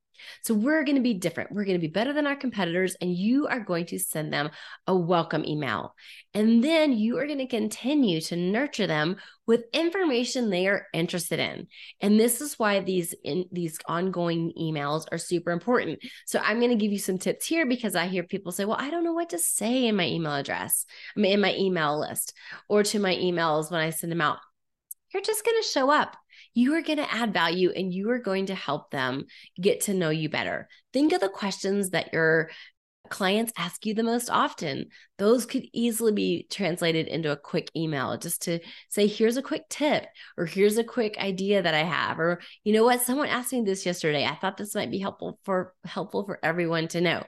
So 0.43 0.55
we're 0.55 0.85
going 0.85 0.97
to 0.97 1.03
be 1.03 1.15
different. 1.15 1.53
We're 1.53 1.65
going 1.65 1.79
to 1.79 1.87
be 1.87 1.93
better 1.93 2.13
than 2.13 2.27
our 2.27 2.37
competitors, 2.37 2.97
and 3.01 3.13
you 3.13 3.47
are 3.47 3.61
going 3.61 3.87
to 3.87 3.99
send 3.99 4.33
them 4.33 4.51
a 4.87 4.97
welcome 4.97 5.45
email. 5.45 5.95
And 6.35 6.63
then 6.63 6.93
you 6.93 7.19
are 7.19 7.27
going 7.27 7.39
to 7.39 7.47
continue 7.47 8.21
to 8.23 8.37
nurture 8.37 8.87
them 8.87 9.17
with 9.47 9.65
information 9.73 10.51
they 10.51 10.67
are 10.67 10.87
interested 10.93 11.39
in. 11.39 11.67
And 12.01 12.21
this 12.21 12.41
is 12.41 12.59
why 12.59 12.81
these 12.81 13.15
in 13.25 13.47
these 13.51 13.79
ongoing 13.87 14.53
emails 14.61 15.07
are 15.11 15.19
super 15.19 15.51
important. 15.51 16.01
So 16.27 16.39
I'm 16.39 16.59
going 16.59 16.71
to 16.71 16.77
give 16.77 16.93
you 16.93 16.99
some 16.99 17.19
tips 17.19 17.47
here 17.47 17.67
because 17.67 17.97
I 17.97 18.07
hear 18.07 18.23
people 18.23 18.53
say, 18.53 18.65
"Well, 18.65 18.77
I 18.79 18.91
don't 18.91 19.05
know 19.05 19.15
what 19.15 19.31
to 19.31 19.39
say 19.39 19.87
in 19.87 19.97
my 19.97 20.07
email 20.07 20.35
address, 20.35 20.85
I 21.17 21.21
mean, 21.21 21.33
in 21.33 21.41
my 21.41 21.55
email 21.55 21.99
list, 21.99 22.35
or 22.69 22.83
to 22.85 22.99
my 22.99 23.15
emails 23.15 23.71
when 23.71 23.81
I 23.81 23.91
send 23.91 24.13
them 24.13 24.21
out." 24.21 24.39
You're 25.13 25.23
just 25.23 25.45
going 25.45 25.57
to 25.63 25.69
show 25.69 25.91
up 25.91 26.17
you 26.59 26.75
are 26.75 26.83
going 26.83 26.99
to 26.99 27.15
add 27.15 27.33
value 27.33 27.71
and 27.71 27.95
you 27.95 28.11
are 28.11 28.19
going 28.19 28.47
to 28.47 28.55
help 28.55 28.91
them 28.91 29.27
get 29.61 29.83
to 29.83 29.95
know 29.95 30.11
you 30.11 30.29
better. 30.29 30.69
Think 30.93 31.13
of 31.13 31.21
the 31.21 31.29
questions 31.29 31.91
that 31.91 32.13
your 32.13 32.51
clients 33.11 33.53
ask 33.57 33.85
you 33.85 33.95
the 33.95 34.03
most 34.03 34.31
often. 34.31 34.87
Those 35.19 35.47
could 35.47 35.67
easily 35.73 36.13
be 36.13 36.47
translated 36.51 37.09
into 37.09 37.33
a 37.33 37.37
quick 37.37 37.71
email 37.77 38.17
just 38.17 38.43
to 38.43 38.61
say, 38.89 39.07
here's 39.07 39.37
a 39.37 39.43
quick 39.43 39.69
tip, 39.69 40.07
or 40.37 40.47
here's 40.47 40.79
a 40.79 40.85
quick 40.85 41.19
idea 41.19 41.63
that 41.63 41.75
I 41.75 41.83
have, 41.83 42.19
or 42.19 42.41
you 42.65 42.73
know 42.73 42.85
what, 42.85 43.03
someone 43.03 43.29
asked 43.29 43.53
me 43.53 43.63
this 43.63 43.87
yesterday. 43.87 44.25
I 44.25 44.35
thought 44.35 44.57
this 44.57 44.75
might 44.75 44.91
be 44.91 44.99
helpful 44.99 45.39
for 45.45 45.75
helpful 45.85 46.25
for 46.25 46.39
everyone 46.43 46.89
to 46.89 47.01
know. 47.01 47.25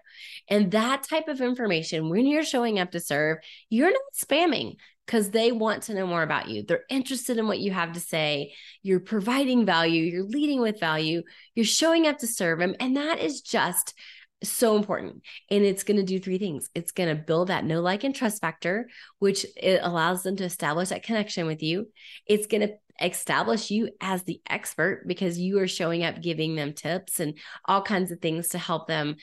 And 0.49 0.71
that 0.73 1.03
type 1.03 1.29
of 1.29 1.41
information, 1.41 2.09
when 2.09 2.27
you're 2.27 2.45
showing 2.45 2.79
up 2.79 2.93
to 2.93 3.01
serve, 3.01 3.39
you're 3.69 3.91
not 3.91 4.01
spamming 4.15 4.77
because 5.07 5.31
they 5.31 5.51
want 5.51 5.83
to 5.83 5.95
know 5.95 6.07
more 6.07 6.23
about 6.23 6.49
you. 6.49 6.63
They're 6.63 6.85
interested 6.89 7.37
in 7.37 7.49
what 7.49 7.59
you 7.59 7.73
have 7.73 7.95
to 7.95 8.01
say. 8.01 8.55
You're 8.83 9.01
providing 9.01 9.67
value, 9.67 10.05
you're 10.05 10.23
leading 10.25 10.61
with 10.61 10.79
value, 10.79 11.25
you're 11.57 11.65
showing 11.65 12.07
up 12.07 12.19
to 12.19 12.29
serve 12.29 12.61
them. 12.61 12.77
And 12.79 12.97
that 12.97 13.19
is 13.19 13.41
just 13.41 13.95
so 14.43 14.77
important. 14.77 15.23
And 15.51 15.65
it's 15.65 15.83
going 15.83 15.99
to 15.99 16.03
do 16.03 16.19
three 16.19 16.39
things. 16.39 16.69
It's 16.75 16.93
going 16.93 17.09
to 17.09 17.23
build 17.23 17.49
that 17.49 17.65
know, 17.65 17.81
like, 17.81 18.05
and 18.05 18.15
trust 18.15 18.41
factor, 18.41 18.89
which 19.19 19.45
it 19.57 19.81
allows 19.83 20.23
them 20.23 20.37
to 20.37 20.45
establish 20.45 20.89
that 20.89 21.03
connection 21.03 21.47
with 21.47 21.63
you. 21.63 21.89
It's 22.27 22.47
going 22.47 22.69
to 22.69 22.75
establish 23.03 23.71
you 23.71 23.91
as 24.01 24.23
the 24.25 24.41
expert 24.49 25.05
because 25.07 25.39
you 25.39 25.59
are 25.59 25.69
showing 25.69 26.05
up, 26.05 26.21
giving 26.21 26.55
them 26.55 26.73
tips 26.73 27.21
and 27.21 27.39
all 27.65 27.83
kinds 27.83 28.11
of 28.13 28.21
things 28.21 28.49
to 28.49 28.59
help 28.59 28.87
them 28.87 29.17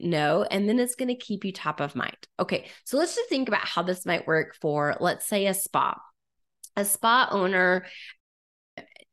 know 0.00 0.46
And 0.50 0.68
then 0.68 0.78
it's 0.78 0.94
going 0.94 1.08
to 1.08 1.16
keep 1.16 1.44
you 1.44 1.52
top 1.52 1.80
of 1.80 1.96
mind. 1.96 2.16
Okay. 2.38 2.66
So 2.84 2.96
let's 2.98 3.16
just 3.16 3.28
think 3.28 3.48
about 3.48 3.66
how 3.66 3.82
this 3.82 4.06
might 4.06 4.26
work 4.26 4.54
for, 4.60 4.96
let's 5.00 5.26
say, 5.26 5.46
a 5.46 5.54
spa. 5.54 6.00
A 6.76 6.84
spa 6.84 7.28
owner 7.32 7.86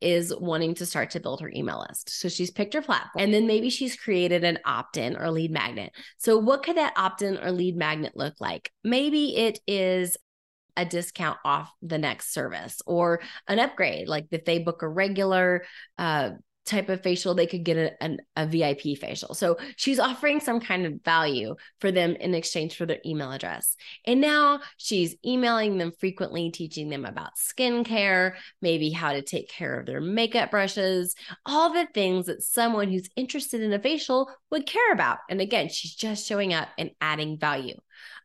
is 0.00 0.34
wanting 0.36 0.74
to 0.74 0.86
start 0.86 1.10
to 1.10 1.20
build 1.20 1.40
her 1.40 1.50
email 1.54 1.84
list. 1.88 2.10
So 2.10 2.28
she's 2.28 2.50
picked 2.50 2.74
her 2.74 2.82
platform 2.82 3.22
and 3.22 3.32
then 3.32 3.46
maybe 3.46 3.70
she's 3.70 3.96
created 3.96 4.44
an 4.44 4.58
opt 4.64 4.96
in 4.96 5.16
or 5.16 5.30
lead 5.30 5.50
magnet. 5.50 5.92
So, 6.18 6.38
what 6.38 6.62
could 6.62 6.76
that 6.76 6.92
opt 6.96 7.22
in 7.22 7.38
or 7.38 7.50
lead 7.50 7.76
magnet 7.76 8.12
look 8.14 8.34
like? 8.40 8.70
Maybe 8.84 9.36
it 9.36 9.58
is 9.66 10.16
a 10.76 10.84
discount 10.84 11.38
off 11.44 11.72
the 11.82 11.98
next 11.98 12.32
service 12.32 12.82
or 12.86 13.20
an 13.48 13.58
upgrade. 13.58 14.08
Like 14.08 14.26
if 14.30 14.44
they 14.44 14.58
book 14.58 14.82
a 14.82 14.88
regular 14.88 15.64
uh, 15.98 16.30
type 16.66 16.88
of 16.88 17.02
facial, 17.02 17.34
they 17.34 17.46
could 17.46 17.64
get 17.64 17.76
a, 17.76 18.02
an, 18.02 18.18
a 18.36 18.46
VIP 18.46 18.98
facial. 18.98 19.34
So 19.34 19.56
she's 19.76 19.98
offering 19.98 20.40
some 20.40 20.60
kind 20.60 20.84
of 20.84 21.00
value 21.04 21.54
for 21.80 21.90
them 21.90 22.16
in 22.16 22.34
exchange 22.34 22.76
for 22.76 22.86
their 22.86 22.98
email 23.06 23.32
address. 23.32 23.76
And 24.04 24.20
now 24.20 24.60
she's 24.76 25.16
emailing 25.24 25.78
them 25.78 25.92
frequently, 25.98 26.50
teaching 26.50 26.88
them 26.88 27.04
about 27.04 27.30
skincare, 27.36 28.34
maybe 28.60 28.90
how 28.90 29.12
to 29.12 29.22
take 29.22 29.48
care 29.48 29.78
of 29.78 29.86
their 29.86 30.00
makeup 30.00 30.50
brushes, 30.50 31.14
all 31.44 31.72
the 31.72 31.86
things 31.94 32.26
that 32.26 32.42
someone 32.42 32.88
who's 32.88 33.08
interested 33.16 33.62
in 33.62 33.72
a 33.72 33.78
facial 33.78 34.30
would 34.50 34.66
care 34.66 34.92
about. 34.92 35.18
And 35.30 35.40
again, 35.40 35.68
she's 35.68 35.94
just 35.94 36.26
showing 36.26 36.52
up 36.52 36.68
and 36.76 36.90
adding 37.00 37.38
value. 37.38 37.76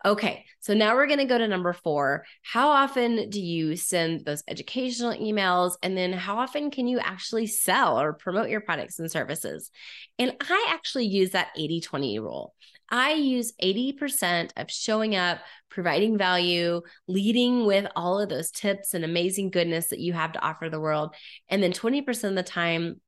Okay, 0.03 0.45
so 0.59 0.73
now 0.73 0.95
we're 0.95 1.07
going 1.07 1.19
to 1.19 1.25
go 1.25 1.37
to 1.37 1.47
number 1.47 1.73
four. 1.73 2.25
How 2.41 2.69
often 2.69 3.29
do 3.29 3.39
you 3.39 3.75
send 3.75 4.25
those 4.25 4.43
educational 4.47 5.13
emails? 5.13 5.73
And 5.83 5.95
then 5.95 6.13
how 6.13 6.37
often 6.37 6.71
can 6.71 6.87
you 6.87 6.99
actually 6.99 7.47
sell 7.47 7.99
or 7.99 8.13
promote 8.13 8.49
your 8.49 8.61
products 8.61 8.99
and 8.99 9.11
services? 9.11 9.71
And 10.17 10.35
I 10.41 10.67
actually 10.69 11.05
use 11.05 11.31
that 11.31 11.49
80 11.55 11.81
20 11.81 12.19
rule. 12.19 12.53
I 12.91 13.13
use 13.13 13.53
80% 13.63 14.51
of 14.57 14.69
showing 14.69 15.15
up, 15.15 15.39
providing 15.69 16.17
value, 16.17 16.81
leading 17.07 17.65
with 17.65 17.87
all 17.95 18.19
of 18.19 18.27
those 18.27 18.51
tips 18.51 18.93
and 18.93 19.05
amazing 19.05 19.49
goodness 19.49 19.87
that 19.87 19.99
you 19.99 20.11
have 20.11 20.33
to 20.33 20.41
offer 20.41 20.69
the 20.69 20.79
world. 20.79 21.15
And 21.47 21.63
then 21.63 21.71
20% 21.71 22.23
of 22.25 22.35
the 22.35 22.43
time, 22.43 22.99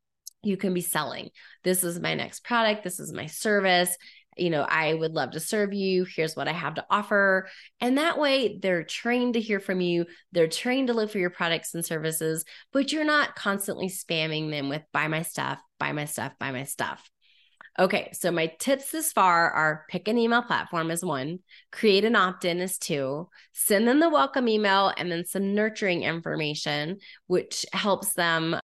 you 0.42 0.58
can 0.58 0.74
be 0.74 0.82
selling. 0.82 1.30
This 1.64 1.84
is 1.84 2.00
my 2.00 2.16
next 2.16 2.44
product. 2.44 2.84
This 2.84 3.00
is 3.00 3.12
my 3.12 3.26
service 3.26 3.96
you 4.38 4.50
know, 4.50 4.64
I 4.64 4.94
would 4.94 5.14
love 5.14 5.32
to 5.32 5.40
serve 5.40 5.74
you. 5.74 6.06
Here's 6.06 6.36
what 6.36 6.48
I 6.48 6.54
have 6.54 6.76
to 6.76 6.86
offer. 6.90 7.48
And 7.80 7.98
that 7.98 8.20
way 8.20 8.60
they're 8.62 8.84
trained 8.84 9.36
to 9.36 9.42
hear 9.42 9.60
from 9.60 9.82
you. 9.82 10.06
They're 10.32 10.48
trained 10.48 10.88
to 10.88 10.94
look 10.94 11.12
for 11.12 11.20
your 11.20 11.30
products 11.30 11.74
and 11.74 11.86
services, 11.86 12.46
but 12.72 12.92
you're 12.92 13.04
not 13.04 13.36
constantly 13.36 13.90
spamming 13.90 14.50
them 14.50 14.70
with 14.70 14.84
buy 14.92 15.08
my 15.08 15.24
stuff, 15.24 15.60
buy 15.80 15.92
my 15.92 16.06
stuff, 16.06 16.34
buy 16.40 16.52
my 16.52 16.64
stuff. 16.64 17.10
Okay, 17.80 18.12
so 18.14 18.32
my 18.32 18.54
tips 18.60 18.92
this 18.92 19.12
far 19.12 19.50
are 19.50 19.86
pick 19.90 20.08
an 20.08 20.20
email 20.20 20.44
platform 20.44 20.92
as 20.92 21.04
one, 21.04 21.40
create 21.72 22.06
an 22.06 22.16
opt 22.16 22.46
in 22.46 22.60
as 22.60 22.78
two, 22.78 23.30
send 23.52 23.88
them 23.88 24.00
the 24.00 24.10
welcome 24.10 24.48
email, 24.48 24.94
and 24.96 25.12
then 25.12 25.26
some 25.26 25.56
nurturing 25.56 26.04
information, 26.04 27.00
which 27.26 27.66
helps 27.74 28.14
them 28.14 28.60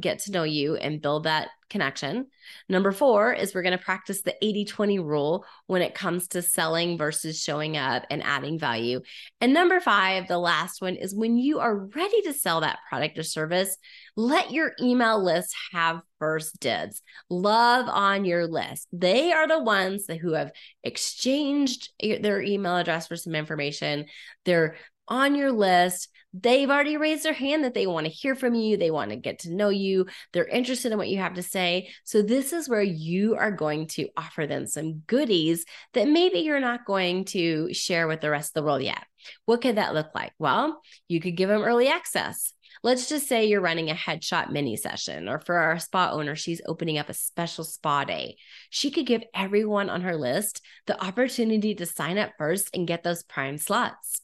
get 0.00 0.20
to 0.20 0.32
know 0.32 0.44
you 0.44 0.76
and 0.76 1.02
build 1.02 1.24
that 1.24 1.48
connection. 1.70 2.26
Number 2.68 2.92
four 2.92 3.32
is 3.32 3.54
we're 3.54 3.62
going 3.62 3.76
to 3.76 3.84
practice 3.84 4.22
the 4.22 4.36
80 4.42 4.64
20 4.66 4.98
rule 5.00 5.44
when 5.66 5.82
it 5.82 5.94
comes 5.94 6.28
to 6.28 6.42
selling 6.42 6.96
versus 6.96 7.42
showing 7.42 7.76
up 7.76 8.04
and 8.10 8.22
adding 8.22 8.58
value. 8.58 9.00
And 9.40 9.52
number 9.52 9.80
five, 9.80 10.28
the 10.28 10.38
last 10.38 10.80
one 10.80 10.94
is 10.94 11.14
when 11.14 11.36
you 11.36 11.58
are 11.58 11.74
ready 11.74 12.22
to 12.22 12.32
sell 12.32 12.60
that 12.60 12.78
product 12.88 13.18
or 13.18 13.22
service, 13.22 13.76
let 14.16 14.52
your 14.52 14.72
email 14.80 15.22
list 15.22 15.54
have 15.72 16.02
first 16.18 16.60
dibs. 16.60 17.02
Love 17.28 17.88
on 17.88 18.24
your 18.24 18.46
list. 18.46 18.86
They 18.92 19.32
are 19.32 19.48
the 19.48 19.62
ones 19.62 20.06
who 20.20 20.34
have 20.34 20.52
exchanged 20.84 21.90
their 22.00 22.40
email 22.40 22.76
address 22.76 23.08
for 23.08 23.16
some 23.16 23.34
information. 23.34 24.06
They're 24.44 24.76
on 25.08 25.34
your 25.34 25.52
list 25.52 26.08
they've 26.34 26.68
already 26.68 26.96
raised 26.96 27.24
their 27.24 27.32
hand 27.32 27.64
that 27.64 27.74
they 27.74 27.86
want 27.86 28.06
to 28.06 28.12
hear 28.12 28.34
from 28.34 28.54
you. 28.54 28.76
They 28.76 28.90
want 28.90 29.10
to 29.10 29.16
get 29.16 29.40
to 29.40 29.54
know 29.54 29.68
you. 29.68 30.06
They're 30.32 30.46
interested 30.46 30.92
in 30.92 30.98
what 30.98 31.08
you 31.08 31.18
have 31.18 31.34
to 31.34 31.42
say. 31.42 31.90
So, 32.04 32.22
this 32.22 32.52
is 32.52 32.68
where 32.68 32.82
you 32.82 33.36
are 33.36 33.52
going 33.52 33.86
to 33.88 34.08
offer 34.16 34.46
them 34.46 34.66
some 34.66 35.02
goodies 35.06 35.64
that 35.94 36.08
maybe 36.08 36.40
you're 36.40 36.60
not 36.60 36.84
going 36.84 37.24
to 37.26 37.72
share 37.72 38.08
with 38.08 38.20
the 38.20 38.30
rest 38.30 38.50
of 38.50 38.54
the 38.54 38.66
world 38.66 38.82
yet. 38.82 39.04
What 39.46 39.62
could 39.62 39.76
that 39.76 39.94
look 39.94 40.08
like? 40.14 40.32
Well, 40.38 40.82
you 41.08 41.20
could 41.20 41.36
give 41.36 41.48
them 41.48 41.62
early 41.62 41.88
access. 41.88 42.52
Let's 42.82 43.08
just 43.08 43.28
say 43.28 43.46
you're 43.46 43.62
running 43.62 43.88
a 43.88 43.94
headshot 43.94 44.50
mini 44.50 44.76
session, 44.76 45.28
or 45.28 45.38
for 45.38 45.56
our 45.56 45.78
spa 45.78 46.10
owner, 46.12 46.36
she's 46.36 46.60
opening 46.66 46.98
up 46.98 47.08
a 47.08 47.14
special 47.14 47.64
spa 47.64 48.04
day. 48.04 48.36
She 48.68 48.90
could 48.90 49.06
give 49.06 49.22
everyone 49.32 49.88
on 49.88 50.02
her 50.02 50.16
list 50.16 50.60
the 50.86 51.02
opportunity 51.02 51.74
to 51.76 51.86
sign 51.86 52.18
up 52.18 52.32
first 52.36 52.68
and 52.74 52.86
get 52.86 53.02
those 53.02 53.22
prime 53.22 53.56
slots. 53.56 54.20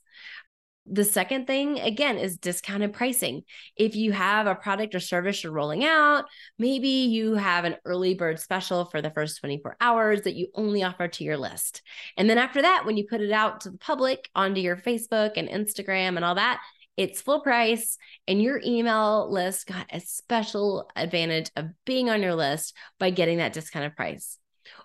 The 0.93 1.05
second 1.05 1.47
thing, 1.47 1.79
again, 1.79 2.19
is 2.19 2.37
discounted 2.37 2.93
pricing. 2.93 3.45
If 3.77 3.95
you 3.95 4.11
have 4.11 4.49
a 4.49 4.57
product 4.57 4.97
or 4.97 4.99
service 4.99 5.45
you're 5.45 5.53
rolling 5.53 5.85
out, 5.85 6.25
maybe 6.59 6.89
you 6.89 7.35
have 7.35 7.65
an 7.65 7.77
early 7.85 8.15
bird 8.15 8.41
special 8.41 8.87
for 8.87 9.01
the 9.01 9.13
first 9.13 9.39
24 9.39 9.77
hours 9.81 10.23
that 10.23 10.35
you 10.35 10.49
only 10.53 10.83
offer 10.83 11.07
to 11.07 11.23
your 11.23 11.37
list. 11.37 11.83
And 12.17 12.29
then 12.29 12.39
after 12.39 12.63
that, 12.63 12.83
when 12.85 12.97
you 12.97 13.07
put 13.07 13.21
it 13.21 13.31
out 13.31 13.61
to 13.61 13.71
the 13.71 13.79
public 13.79 14.29
onto 14.35 14.61
your 14.61 14.77
Facebook 14.77 15.35
and 15.37 15.49
Instagram 15.49 16.17
and 16.17 16.25
all 16.25 16.35
that, 16.35 16.61
it's 16.97 17.23
full 17.23 17.41
price, 17.41 17.97
and 18.27 18.43
your 18.43 18.61
email 18.67 19.31
list 19.31 19.69
got 19.69 19.87
a 19.91 20.01
special 20.01 20.91
advantage 20.97 21.53
of 21.55 21.67
being 21.87 22.11
on 22.11 22.21
your 22.21 22.35
list 22.35 22.77
by 22.99 23.11
getting 23.11 23.39
that 23.39 23.53
discounted 23.53 23.95
price. 23.95 24.40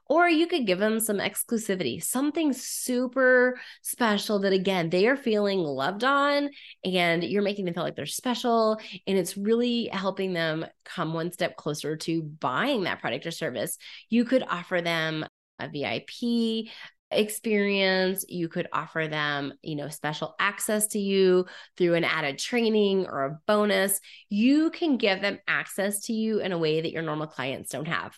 Or 0.07 0.29
you 0.29 0.47
could 0.47 0.67
give 0.67 0.79
them 0.79 0.99
some 0.99 1.17
exclusivity, 1.17 2.03
something 2.03 2.53
super 2.53 3.59
special 3.81 4.39
that, 4.39 4.53
again, 4.53 4.89
they 4.89 5.07
are 5.07 5.17
feeling 5.17 5.59
loved 5.59 6.03
on 6.03 6.49
and 6.83 7.23
you're 7.23 7.41
making 7.41 7.65
them 7.65 7.73
feel 7.73 7.83
like 7.83 7.95
they're 7.95 8.05
special. 8.05 8.79
And 9.07 9.17
it's 9.17 9.35
really 9.35 9.89
helping 9.91 10.33
them 10.33 10.65
come 10.83 11.13
one 11.13 11.31
step 11.31 11.55
closer 11.55 11.95
to 11.97 12.21
buying 12.21 12.83
that 12.83 13.01
product 13.01 13.25
or 13.25 13.31
service. 13.31 13.77
You 14.09 14.25
could 14.25 14.43
offer 14.43 14.81
them 14.81 15.25
a 15.59 15.69
VIP 15.69 16.69
experience 17.11 18.25
you 18.27 18.49
could 18.49 18.67
offer 18.73 19.07
them 19.07 19.53
you 19.61 19.75
know 19.75 19.87
special 19.87 20.35
access 20.39 20.87
to 20.87 20.99
you 20.99 21.45
through 21.77 21.93
an 21.93 22.03
added 22.03 22.37
training 22.37 23.05
or 23.05 23.25
a 23.25 23.39
bonus 23.45 24.01
you 24.27 24.71
can 24.71 24.97
give 24.97 25.21
them 25.21 25.37
access 25.47 26.01
to 26.01 26.13
you 26.13 26.39
in 26.39 26.51
a 26.51 26.57
way 26.57 26.81
that 26.81 26.91
your 26.91 27.03
normal 27.03 27.27
clients 27.27 27.69
don't 27.69 27.87
have 27.87 28.17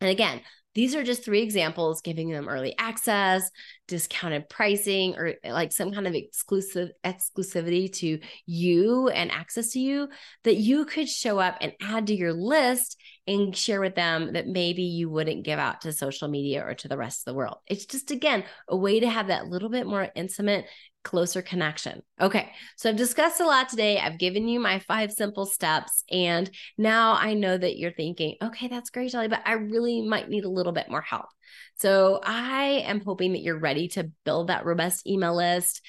and 0.00 0.10
again, 0.10 0.40
these 0.74 0.94
are 0.94 1.02
just 1.02 1.24
three 1.24 1.42
examples 1.42 2.00
giving 2.00 2.30
them 2.30 2.48
early 2.48 2.74
access, 2.78 3.50
discounted 3.88 4.48
pricing, 4.48 5.16
or 5.16 5.34
eh, 5.42 5.52
like 5.52 5.72
some 5.72 5.92
kind 5.92 6.06
of 6.06 6.14
exclusive 6.14 6.90
exclusivity 7.04 7.92
to 7.94 8.20
you 8.46 9.08
and 9.08 9.32
access 9.32 9.72
to 9.72 9.80
you 9.80 10.08
that 10.44 10.56
you 10.56 10.84
could 10.84 11.08
show 11.08 11.38
up 11.38 11.56
and 11.60 11.72
add 11.82 12.06
to 12.06 12.14
your 12.14 12.32
list 12.32 12.96
and 13.26 13.56
share 13.56 13.80
with 13.80 13.94
them 13.94 14.32
that 14.32 14.46
maybe 14.46 14.82
you 14.82 15.10
wouldn't 15.10 15.44
give 15.44 15.58
out 15.58 15.80
to 15.80 15.92
social 15.92 16.28
media 16.28 16.64
or 16.64 16.74
to 16.74 16.88
the 16.88 16.96
rest 16.96 17.20
of 17.20 17.32
the 17.32 17.36
world. 17.36 17.58
It's 17.66 17.86
just, 17.86 18.10
again, 18.10 18.44
a 18.68 18.76
way 18.76 19.00
to 19.00 19.08
have 19.08 19.28
that 19.28 19.46
little 19.48 19.68
bit 19.68 19.86
more 19.86 20.08
intimate 20.14 20.66
closer 21.02 21.42
connection. 21.42 22.02
Okay, 22.20 22.50
so 22.76 22.90
I've 22.90 22.96
discussed 22.96 23.40
a 23.40 23.46
lot 23.46 23.68
today. 23.68 23.98
I've 23.98 24.18
given 24.18 24.48
you 24.48 24.60
my 24.60 24.78
five 24.80 25.12
simple 25.12 25.46
steps. 25.46 26.04
And 26.10 26.50
now 26.76 27.14
I 27.14 27.34
know 27.34 27.56
that 27.56 27.78
you're 27.78 27.92
thinking, 27.92 28.36
okay, 28.42 28.68
that's 28.68 28.90
great, 28.90 29.10
Shelly, 29.10 29.28
but 29.28 29.42
I 29.44 29.52
really 29.52 30.02
might 30.02 30.28
need 30.28 30.44
a 30.44 30.50
little 30.50 30.72
bit 30.72 30.90
more 30.90 31.00
help. 31.00 31.26
So 31.76 32.20
I 32.22 32.84
am 32.86 33.00
hoping 33.00 33.32
that 33.32 33.42
you're 33.42 33.58
ready 33.58 33.88
to 33.88 34.10
build 34.24 34.48
that 34.48 34.64
robust 34.64 35.06
email 35.06 35.34
list. 35.34 35.80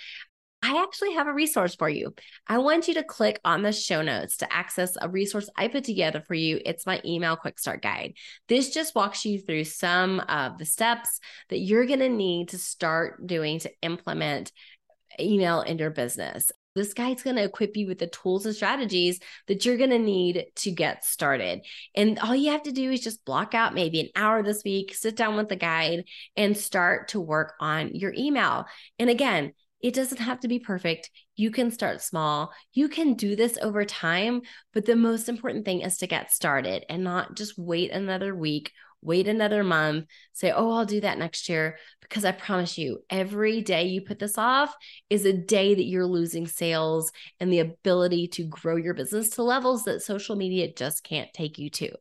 I 0.64 0.84
actually 0.84 1.14
have 1.14 1.26
a 1.26 1.34
resource 1.34 1.74
for 1.74 1.90
you. 1.90 2.14
I 2.46 2.60
want 2.60 2.88
you 2.88 2.94
to 2.96 3.04
click 3.04 3.40
on 3.44 3.64
the 3.64 3.72
show 3.72 4.04
notes 4.04 4.38
to 4.38 4.54
access 4.54 4.96
a 5.02 5.10
resource 5.10 5.50
I 5.58 5.68
put 5.68 5.84
together 5.84 6.22
for 6.22 6.36
you. 6.36 6.60
It's 6.64 6.86
my 6.86 7.02
email 7.04 7.36
quick 7.36 7.58
start 7.58 7.82
guide. 7.82 8.14
This 8.48 8.72
just 8.72 8.94
walks 8.94 9.26
you 9.26 9.40
through 9.40 9.64
some 9.64 10.20
of 10.20 10.60
the 10.60 10.66
steps 10.66 11.20
that 11.50 11.58
you're 11.58 11.88
going 11.88 12.00
to 12.00 12.10
need 12.10 12.50
to 12.50 12.60
start 12.60 13.26
doing 13.26 13.58
to 13.60 13.72
implement 13.82 14.52
email 15.20 15.62
in 15.62 15.78
your 15.78 15.90
business. 15.90 16.52
This 16.74 16.94
guide's 16.94 17.24
going 17.24 17.36
to 17.36 17.44
equip 17.44 17.76
you 17.76 17.88
with 17.88 18.00
the 18.00 18.08
tools 18.08 18.46
and 18.46 18.56
strategies 18.56 19.20
that 19.48 19.66
you're 19.66 19.78
going 19.78 19.90
to 19.90 20.00
need 20.00 20.46
to 20.58 20.72
get 20.72 21.04
started. 21.04 21.66
And 21.96 22.18
all 22.20 22.36
you 22.36 22.52
have 22.52 22.64
to 22.64 22.72
do 22.72 22.92
is 22.92 23.02
just 23.02 23.26
block 23.26 23.54
out 23.54 23.74
maybe 23.74 24.00
an 24.00 24.10
hour 24.16 24.42
this 24.42 24.64
week, 24.64 24.96
sit 24.96 25.18
down 25.18 25.36
with 25.36 25.50
the 25.50 25.58
guide, 25.58 26.06
and 26.38 26.56
start 26.56 27.10
to 27.10 27.20
work 27.20 27.54
on 27.60 27.94
your 27.94 28.14
email. 28.18 28.66
And 29.00 29.10
again, 29.10 29.52
it 29.82 29.94
doesn't 29.94 30.20
have 30.20 30.40
to 30.42 30.48
be 30.48 30.60
perfect. 30.60 31.10
You 31.36 31.52
can 31.52 31.72
start 31.72 32.02
small. 32.02 32.54
You 32.72 32.88
can 32.88 33.16
do 33.16 33.36
this 33.36 33.58
over 33.62 33.84
time. 33.84 34.42
But 34.74 34.86
the 34.86 34.96
most 34.96 35.28
important 35.28 35.66
thing 35.66 35.82
is 35.82 35.98
to 35.98 36.08
get 36.08 36.32
started 36.32 36.86
and 36.88 37.04
not 37.04 37.36
just 37.36 37.58
wait 37.58 37.92
another 37.92 38.36
week 38.36 38.72
wait 39.02 39.28
another 39.28 39.64
month, 39.64 40.06
say, 40.34 40.52
oh, 40.52 40.72
I'll 40.72 40.86
do 40.86 41.02
that 41.02 41.18
next 41.18 41.50
year. 41.50 41.78
Because 42.02 42.26
I 42.26 42.32
promise 42.32 42.78
you, 42.78 43.00
every 43.10 43.62
day 43.62 43.86
you 43.86 44.02
put 44.02 44.20
this 44.20 44.38
off 44.38 44.76
is 45.10 45.26
a 45.26 45.34
day 45.34 45.74
that 45.74 45.86
you're 45.86 46.06
losing 46.06 46.46
sales 46.46 47.12
and 47.40 47.52
the 47.52 47.60
ability 47.60 48.28
to 48.30 48.44
grow 48.44 48.76
your 48.76 48.94
business 48.94 49.30
to 49.32 49.44
levels 49.44 49.86
that 49.86 50.02
social 50.02 50.36
media 50.36 50.72
just 50.74 51.04
can't 51.04 51.32
take 51.34 51.58
you 51.58 51.70
to. 51.70 51.92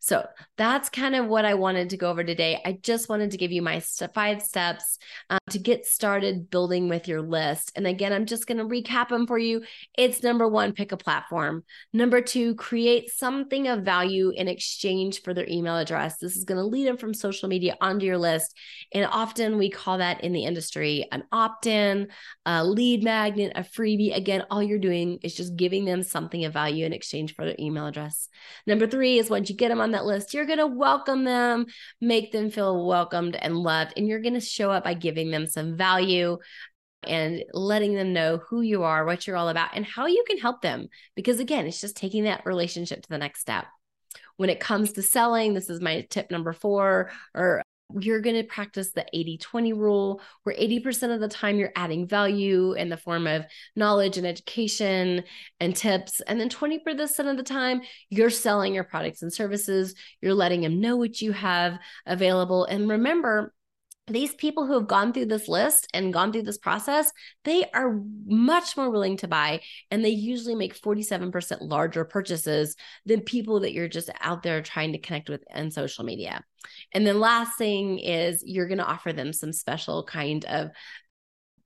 So 0.00 0.26
that's 0.56 0.88
kind 0.88 1.14
of 1.14 1.26
what 1.26 1.44
I 1.44 1.54
wanted 1.54 1.90
to 1.90 1.96
go 1.96 2.10
over 2.10 2.24
today. 2.24 2.60
I 2.64 2.78
just 2.82 3.08
wanted 3.08 3.30
to 3.30 3.38
give 3.38 3.52
you 3.52 3.62
my 3.62 3.80
five 4.14 4.42
steps 4.42 4.98
um, 5.30 5.38
to 5.50 5.58
get 5.58 5.86
started 5.86 6.50
building 6.50 6.88
with 6.88 7.08
your 7.08 7.22
list. 7.22 7.72
And 7.74 7.86
again, 7.86 8.12
I'm 8.12 8.26
just 8.26 8.46
going 8.46 8.58
to 8.58 8.64
recap 8.64 9.08
them 9.08 9.26
for 9.26 9.38
you. 9.38 9.62
It's 9.96 10.22
number 10.22 10.46
one, 10.46 10.72
pick 10.72 10.92
a 10.92 10.96
platform. 10.96 11.64
Number 11.92 12.20
two, 12.20 12.54
create 12.54 13.10
something 13.10 13.68
of 13.68 13.82
value 13.82 14.30
in 14.34 14.48
exchange 14.48 15.22
for 15.22 15.32
their 15.32 15.48
email 15.48 15.76
address. 15.76 16.18
This 16.18 16.36
is 16.36 16.44
going 16.44 16.58
to 16.58 16.64
lead 16.64 16.86
them 16.86 16.96
from 16.96 17.14
social 17.14 17.48
media 17.48 17.76
onto 17.80 18.06
your 18.06 18.18
list. 18.18 18.56
And 18.92 19.06
often 19.10 19.58
we 19.58 19.70
call 19.70 19.98
that 19.98 20.22
in 20.22 20.32
the 20.32 20.44
industry 20.44 21.06
an 21.12 21.24
opt 21.32 21.66
in, 21.66 22.08
a 22.46 22.64
lead 22.64 23.02
magnet, 23.02 23.52
a 23.54 23.62
freebie. 23.62 24.14
Again, 24.14 24.44
all 24.50 24.62
you're 24.62 24.78
doing 24.78 25.18
is 25.22 25.34
just 25.34 25.56
giving 25.56 25.84
them 25.84 26.02
something 26.02 26.44
of 26.44 26.52
value 26.52 26.84
in 26.84 26.92
exchange 26.92 27.34
for 27.34 27.44
their 27.44 27.56
email 27.58 27.86
address. 27.86 28.28
Number 28.66 28.86
three 28.86 29.18
is 29.18 29.30
once 29.30 29.48
you 29.48 29.56
get 29.56 29.63
them 29.68 29.80
on 29.80 29.92
that 29.92 30.04
list, 30.04 30.34
you're 30.34 30.46
going 30.46 30.58
to 30.58 30.66
welcome 30.66 31.24
them, 31.24 31.66
make 32.00 32.32
them 32.32 32.50
feel 32.50 32.86
welcomed 32.86 33.36
and 33.36 33.56
loved. 33.56 33.94
And 33.96 34.06
you're 34.06 34.20
going 34.20 34.34
to 34.34 34.40
show 34.40 34.70
up 34.70 34.84
by 34.84 34.94
giving 34.94 35.30
them 35.30 35.46
some 35.46 35.76
value 35.76 36.38
and 37.06 37.44
letting 37.52 37.94
them 37.94 38.12
know 38.12 38.38
who 38.48 38.60
you 38.60 38.82
are, 38.82 39.04
what 39.04 39.26
you're 39.26 39.36
all 39.36 39.48
about, 39.48 39.70
and 39.74 39.84
how 39.84 40.06
you 40.06 40.24
can 40.26 40.38
help 40.38 40.62
them. 40.62 40.88
Because 41.14 41.40
again, 41.40 41.66
it's 41.66 41.80
just 41.80 41.96
taking 41.96 42.24
that 42.24 42.46
relationship 42.46 43.02
to 43.02 43.08
the 43.08 43.18
next 43.18 43.40
step. 43.40 43.66
When 44.36 44.50
it 44.50 44.60
comes 44.60 44.92
to 44.92 45.02
selling, 45.02 45.54
this 45.54 45.70
is 45.70 45.80
my 45.80 46.06
tip 46.10 46.30
number 46.30 46.52
four 46.52 47.10
or 47.34 47.62
you're 48.00 48.20
going 48.20 48.36
to 48.36 48.44
practice 48.44 48.92
the 48.92 49.04
80 49.12 49.38
20 49.38 49.72
rule, 49.72 50.20
where 50.42 50.56
80% 50.56 51.14
of 51.14 51.20
the 51.20 51.28
time 51.28 51.58
you're 51.58 51.72
adding 51.76 52.06
value 52.06 52.72
in 52.72 52.88
the 52.88 52.96
form 52.96 53.26
of 53.26 53.44
knowledge 53.76 54.16
and 54.16 54.26
education 54.26 55.24
and 55.60 55.76
tips. 55.76 56.20
And 56.20 56.40
then 56.40 56.48
20% 56.48 57.30
of 57.30 57.36
the 57.36 57.42
time, 57.42 57.82
you're 58.10 58.30
selling 58.30 58.74
your 58.74 58.84
products 58.84 59.22
and 59.22 59.32
services. 59.32 59.94
You're 60.20 60.34
letting 60.34 60.62
them 60.62 60.80
know 60.80 60.96
what 60.96 61.20
you 61.20 61.32
have 61.32 61.78
available. 62.06 62.64
And 62.64 62.88
remember, 62.88 63.52
these 64.06 64.34
people 64.34 64.66
who 64.66 64.74
have 64.74 64.86
gone 64.86 65.12
through 65.12 65.26
this 65.26 65.48
list 65.48 65.88
and 65.94 66.12
gone 66.12 66.32
through 66.32 66.42
this 66.42 66.58
process, 66.58 67.10
they 67.44 67.64
are 67.72 68.00
much 68.26 68.76
more 68.76 68.90
willing 68.90 69.16
to 69.18 69.28
buy. 69.28 69.60
And 69.90 70.04
they 70.04 70.10
usually 70.10 70.54
make 70.54 70.78
47% 70.78 71.58
larger 71.62 72.04
purchases 72.04 72.76
than 73.06 73.22
people 73.22 73.60
that 73.60 73.72
you're 73.72 73.88
just 73.88 74.10
out 74.20 74.42
there 74.42 74.60
trying 74.60 74.92
to 74.92 74.98
connect 74.98 75.30
with 75.30 75.42
on 75.54 75.70
social 75.70 76.04
media. 76.04 76.44
And 76.92 77.06
then 77.06 77.18
last 77.18 77.56
thing 77.56 77.98
is 77.98 78.42
you're 78.44 78.68
going 78.68 78.78
to 78.78 78.86
offer 78.86 79.12
them 79.12 79.32
some 79.32 79.52
special 79.52 80.04
kind 80.04 80.44
of 80.44 80.70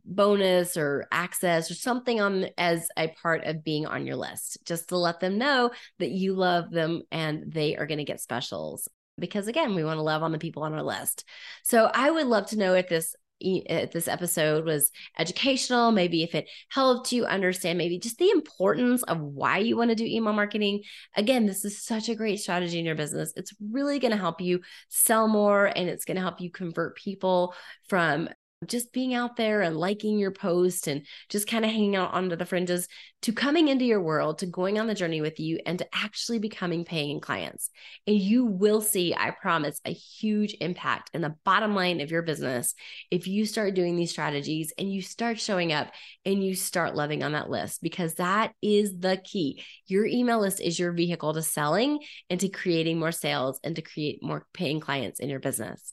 bonus 0.04 0.76
or 0.76 1.06
access 1.12 1.70
or 1.70 1.74
something 1.74 2.20
on 2.20 2.46
as 2.56 2.88
a 2.96 3.08
part 3.08 3.44
of 3.44 3.64
being 3.64 3.84
on 3.84 4.06
your 4.06 4.16
list 4.16 4.58
just 4.64 4.88
to 4.88 4.96
let 4.96 5.20
them 5.20 5.36
know 5.36 5.70
that 5.98 6.10
you 6.10 6.34
love 6.34 6.70
them 6.70 7.02
and 7.12 7.52
they 7.52 7.76
are 7.76 7.86
going 7.86 7.98
to 7.98 8.04
get 8.04 8.20
specials 8.20 8.88
because 9.18 9.48
again, 9.48 9.74
we 9.74 9.84
want 9.84 9.98
to 9.98 10.02
love 10.02 10.22
on 10.22 10.32
the 10.32 10.38
people 10.38 10.62
on 10.62 10.74
our 10.74 10.82
list. 10.82 11.24
So 11.62 11.90
I 11.92 12.10
would 12.10 12.26
love 12.26 12.46
to 12.46 12.58
know 12.58 12.74
if 12.74 12.88
this 12.88 13.14
if 13.40 13.92
this 13.92 14.08
episode 14.08 14.64
was 14.64 14.90
educational, 15.18 15.92
maybe 15.92 16.22
if 16.22 16.34
it 16.34 16.48
helped 16.70 17.12
you 17.12 17.24
understand 17.24 17.78
maybe 17.78 17.98
just 17.98 18.18
the 18.18 18.30
importance 18.30 19.02
of 19.04 19.20
why 19.20 19.58
you 19.58 19.76
want 19.76 19.90
to 19.90 19.94
do 19.94 20.04
email 20.04 20.32
marketing. 20.32 20.82
Again, 21.16 21.46
this 21.46 21.64
is 21.64 21.84
such 21.84 22.08
a 22.08 22.14
great 22.14 22.40
strategy 22.40 22.78
in 22.78 22.84
your 22.84 22.96
business. 22.96 23.32
It's 23.36 23.54
really 23.70 23.98
going 23.98 24.10
to 24.10 24.16
help 24.16 24.40
you 24.40 24.60
sell 24.88 25.28
more 25.28 25.66
and 25.66 25.88
it's 25.88 26.04
going 26.04 26.16
to 26.16 26.22
help 26.22 26.40
you 26.40 26.50
convert 26.50 26.96
people 26.96 27.54
from 27.88 28.28
just 28.66 28.92
being 28.92 29.14
out 29.14 29.36
there 29.36 29.62
and 29.62 29.76
liking 29.76 30.18
your 30.18 30.32
post 30.32 30.88
and 30.88 31.06
just 31.28 31.46
kind 31.46 31.64
of 31.64 31.70
hanging 31.70 31.94
out 31.94 32.12
under 32.12 32.34
the 32.34 32.44
fringes 32.44 32.88
to 33.22 33.32
coming 33.32 33.68
into 33.68 33.84
your 33.84 34.00
world, 34.00 34.38
to 34.38 34.46
going 34.46 34.78
on 34.78 34.86
the 34.86 34.94
journey 34.94 35.20
with 35.20 35.38
you, 35.38 35.58
and 35.64 35.78
to 35.78 35.86
actually 35.92 36.38
becoming 36.38 36.84
paying 36.84 37.20
clients. 37.20 37.70
And 38.06 38.16
you 38.16 38.44
will 38.44 38.80
see, 38.80 39.14
I 39.14 39.30
promise, 39.30 39.80
a 39.84 39.92
huge 39.92 40.56
impact 40.60 41.10
in 41.14 41.22
the 41.22 41.34
bottom 41.44 41.74
line 41.74 42.00
of 42.00 42.10
your 42.10 42.22
business 42.22 42.74
if 43.10 43.26
you 43.26 43.46
start 43.46 43.74
doing 43.74 43.96
these 43.96 44.10
strategies 44.10 44.72
and 44.76 44.92
you 44.92 45.02
start 45.02 45.38
showing 45.38 45.72
up 45.72 45.92
and 46.24 46.44
you 46.44 46.54
start 46.54 46.96
loving 46.96 47.22
on 47.22 47.32
that 47.32 47.50
list, 47.50 47.82
because 47.82 48.14
that 48.14 48.52
is 48.60 48.98
the 48.98 49.20
key. 49.24 49.64
Your 49.86 50.04
email 50.04 50.40
list 50.40 50.60
is 50.60 50.78
your 50.78 50.92
vehicle 50.92 51.34
to 51.34 51.42
selling 51.42 52.00
and 52.28 52.40
to 52.40 52.48
creating 52.48 52.98
more 52.98 53.12
sales 53.12 53.60
and 53.62 53.76
to 53.76 53.82
create 53.82 54.22
more 54.22 54.46
paying 54.52 54.80
clients 54.80 55.20
in 55.20 55.28
your 55.28 55.40
business. 55.40 55.92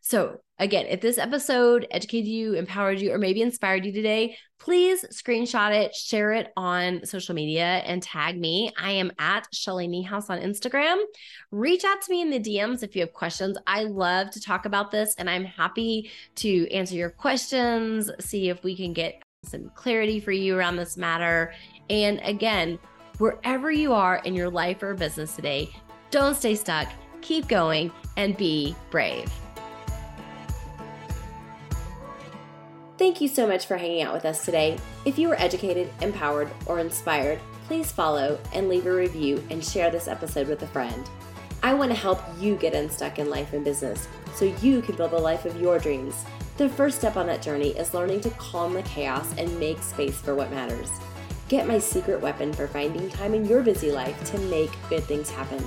So, 0.00 0.40
again, 0.58 0.84
if 0.86 1.00
this 1.00 1.16
episode 1.16 1.86
educated 1.90 2.28
you, 2.28 2.52
empowered 2.54 3.00
you, 3.00 3.10
or 3.10 3.18
maybe 3.18 3.40
inspired 3.40 3.86
you 3.86 3.92
today, 3.92 4.36
please 4.58 5.02
screenshot 5.10 5.72
it, 5.72 5.94
share 5.94 6.32
it 6.32 6.52
on 6.58 7.06
social 7.06 7.34
media, 7.34 7.64
and 7.64 8.02
tag 8.02 8.38
me. 8.38 8.70
I 8.78 8.92
am 8.92 9.12
at 9.18 9.48
Shelly 9.52 9.88
Niehaus 9.88 10.28
on 10.28 10.40
Instagram. 10.40 10.98
Reach 11.50 11.84
out 11.84 12.02
to 12.02 12.10
me 12.10 12.20
in 12.20 12.28
the 12.28 12.38
DMs 12.38 12.82
if 12.82 12.94
you 12.94 13.00
have 13.00 13.14
questions. 13.14 13.56
I 13.66 13.84
love 13.84 14.30
to 14.32 14.40
talk 14.40 14.66
about 14.66 14.90
this, 14.90 15.14
and 15.16 15.30
I'm 15.30 15.44
happy 15.44 16.10
to 16.36 16.70
answer 16.70 16.94
your 16.94 17.10
questions, 17.10 18.10
see 18.20 18.50
if 18.50 18.62
we 18.62 18.76
can 18.76 18.92
get 18.92 19.22
some 19.42 19.70
clarity 19.74 20.20
for 20.20 20.32
you 20.32 20.56
around 20.56 20.76
this 20.76 20.96
matter. 20.96 21.54
And 21.88 22.20
again, 22.24 22.78
wherever 23.18 23.70
you 23.70 23.92
are 23.92 24.16
in 24.16 24.34
your 24.34 24.50
life 24.50 24.82
or 24.82 24.94
business 24.94 25.34
today, 25.34 25.70
don't 26.10 26.36
stay 26.36 26.54
stuck, 26.54 26.90
keep 27.22 27.48
going, 27.48 27.90
and 28.16 28.36
be 28.36 28.76
brave. 28.90 29.32
Thank 32.96 33.20
you 33.20 33.26
so 33.26 33.48
much 33.48 33.66
for 33.66 33.76
hanging 33.76 34.02
out 34.02 34.14
with 34.14 34.24
us 34.24 34.44
today. 34.44 34.78
If 35.04 35.18
you 35.18 35.28
were 35.28 35.40
educated, 35.40 35.90
empowered, 36.00 36.48
or 36.66 36.78
inspired, 36.78 37.40
please 37.66 37.90
follow 37.90 38.38
and 38.52 38.68
leave 38.68 38.86
a 38.86 38.94
review 38.94 39.42
and 39.50 39.64
share 39.64 39.90
this 39.90 40.06
episode 40.06 40.46
with 40.46 40.62
a 40.62 40.68
friend. 40.68 41.10
I 41.60 41.74
want 41.74 41.90
to 41.90 41.98
help 41.98 42.20
you 42.38 42.54
get 42.54 42.72
unstuck 42.72 43.18
in 43.18 43.28
life 43.28 43.52
and 43.52 43.64
business 43.64 44.06
so 44.34 44.44
you 44.44 44.80
can 44.80 44.94
build 44.94 45.10
the 45.10 45.18
life 45.18 45.44
of 45.44 45.60
your 45.60 45.80
dreams. 45.80 46.24
The 46.56 46.68
first 46.68 46.98
step 46.98 47.16
on 47.16 47.26
that 47.26 47.42
journey 47.42 47.70
is 47.70 47.94
learning 47.94 48.20
to 48.20 48.30
calm 48.30 48.74
the 48.74 48.82
chaos 48.82 49.34
and 49.38 49.58
make 49.58 49.82
space 49.82 50.20
for 50.20 50.36
what 50.36 50.52
matters. 50.52 50.90
Get 51.48 51.66
my 51.66 51.80
secret 51.80 52.20
weapon 52.20 52.52
for 52.52 52.68
finding 52.68 53.10
time 53.10 53.34
in 53.34 53.44
your 53.44 53.62
busy 53.62 53.90
life 53.90 54.22
to 54.30 54.38
make 54.42 54.70
good 54.88 55.02
things 55.02 55.30
happen. 55.30 55.64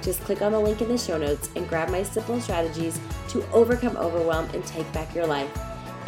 Just 0.00 0.20
click 0.20 0.42
on 0.42 0.52
the 0.52 0.60
link 0.60 0.80
in 0.80 0.88
the 0.88 0.96
show 0.96 1.18
notes 1.18 1.50
and 1.56 1.68
grab 1.68 1.90
my 1.90 2.04
simple 2.04 2.40
strategies 2.40 3.00
to 3.30 3.44
overcome 3.50 3.96
overwhelm 3.96 4.48
and 4.54 4.64
take 4.64 4.90
back 4.92 5.12
your 5.12 5.26
life. 5.26 5.50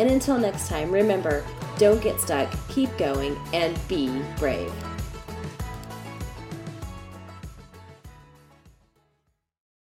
And 0.00 0.10
until 0.10 0.38
next 0.38 0.66
time, 0.66 0.90
remember 0.90 1.44
don't 1.76 2.00
get 2.00 2.18
stuck, 2.18 2.50
keep 2.68 2.96
going, 2.96 3.38
and 3.52 3.78
be 3.86 4.22
brave. 4.38 4.72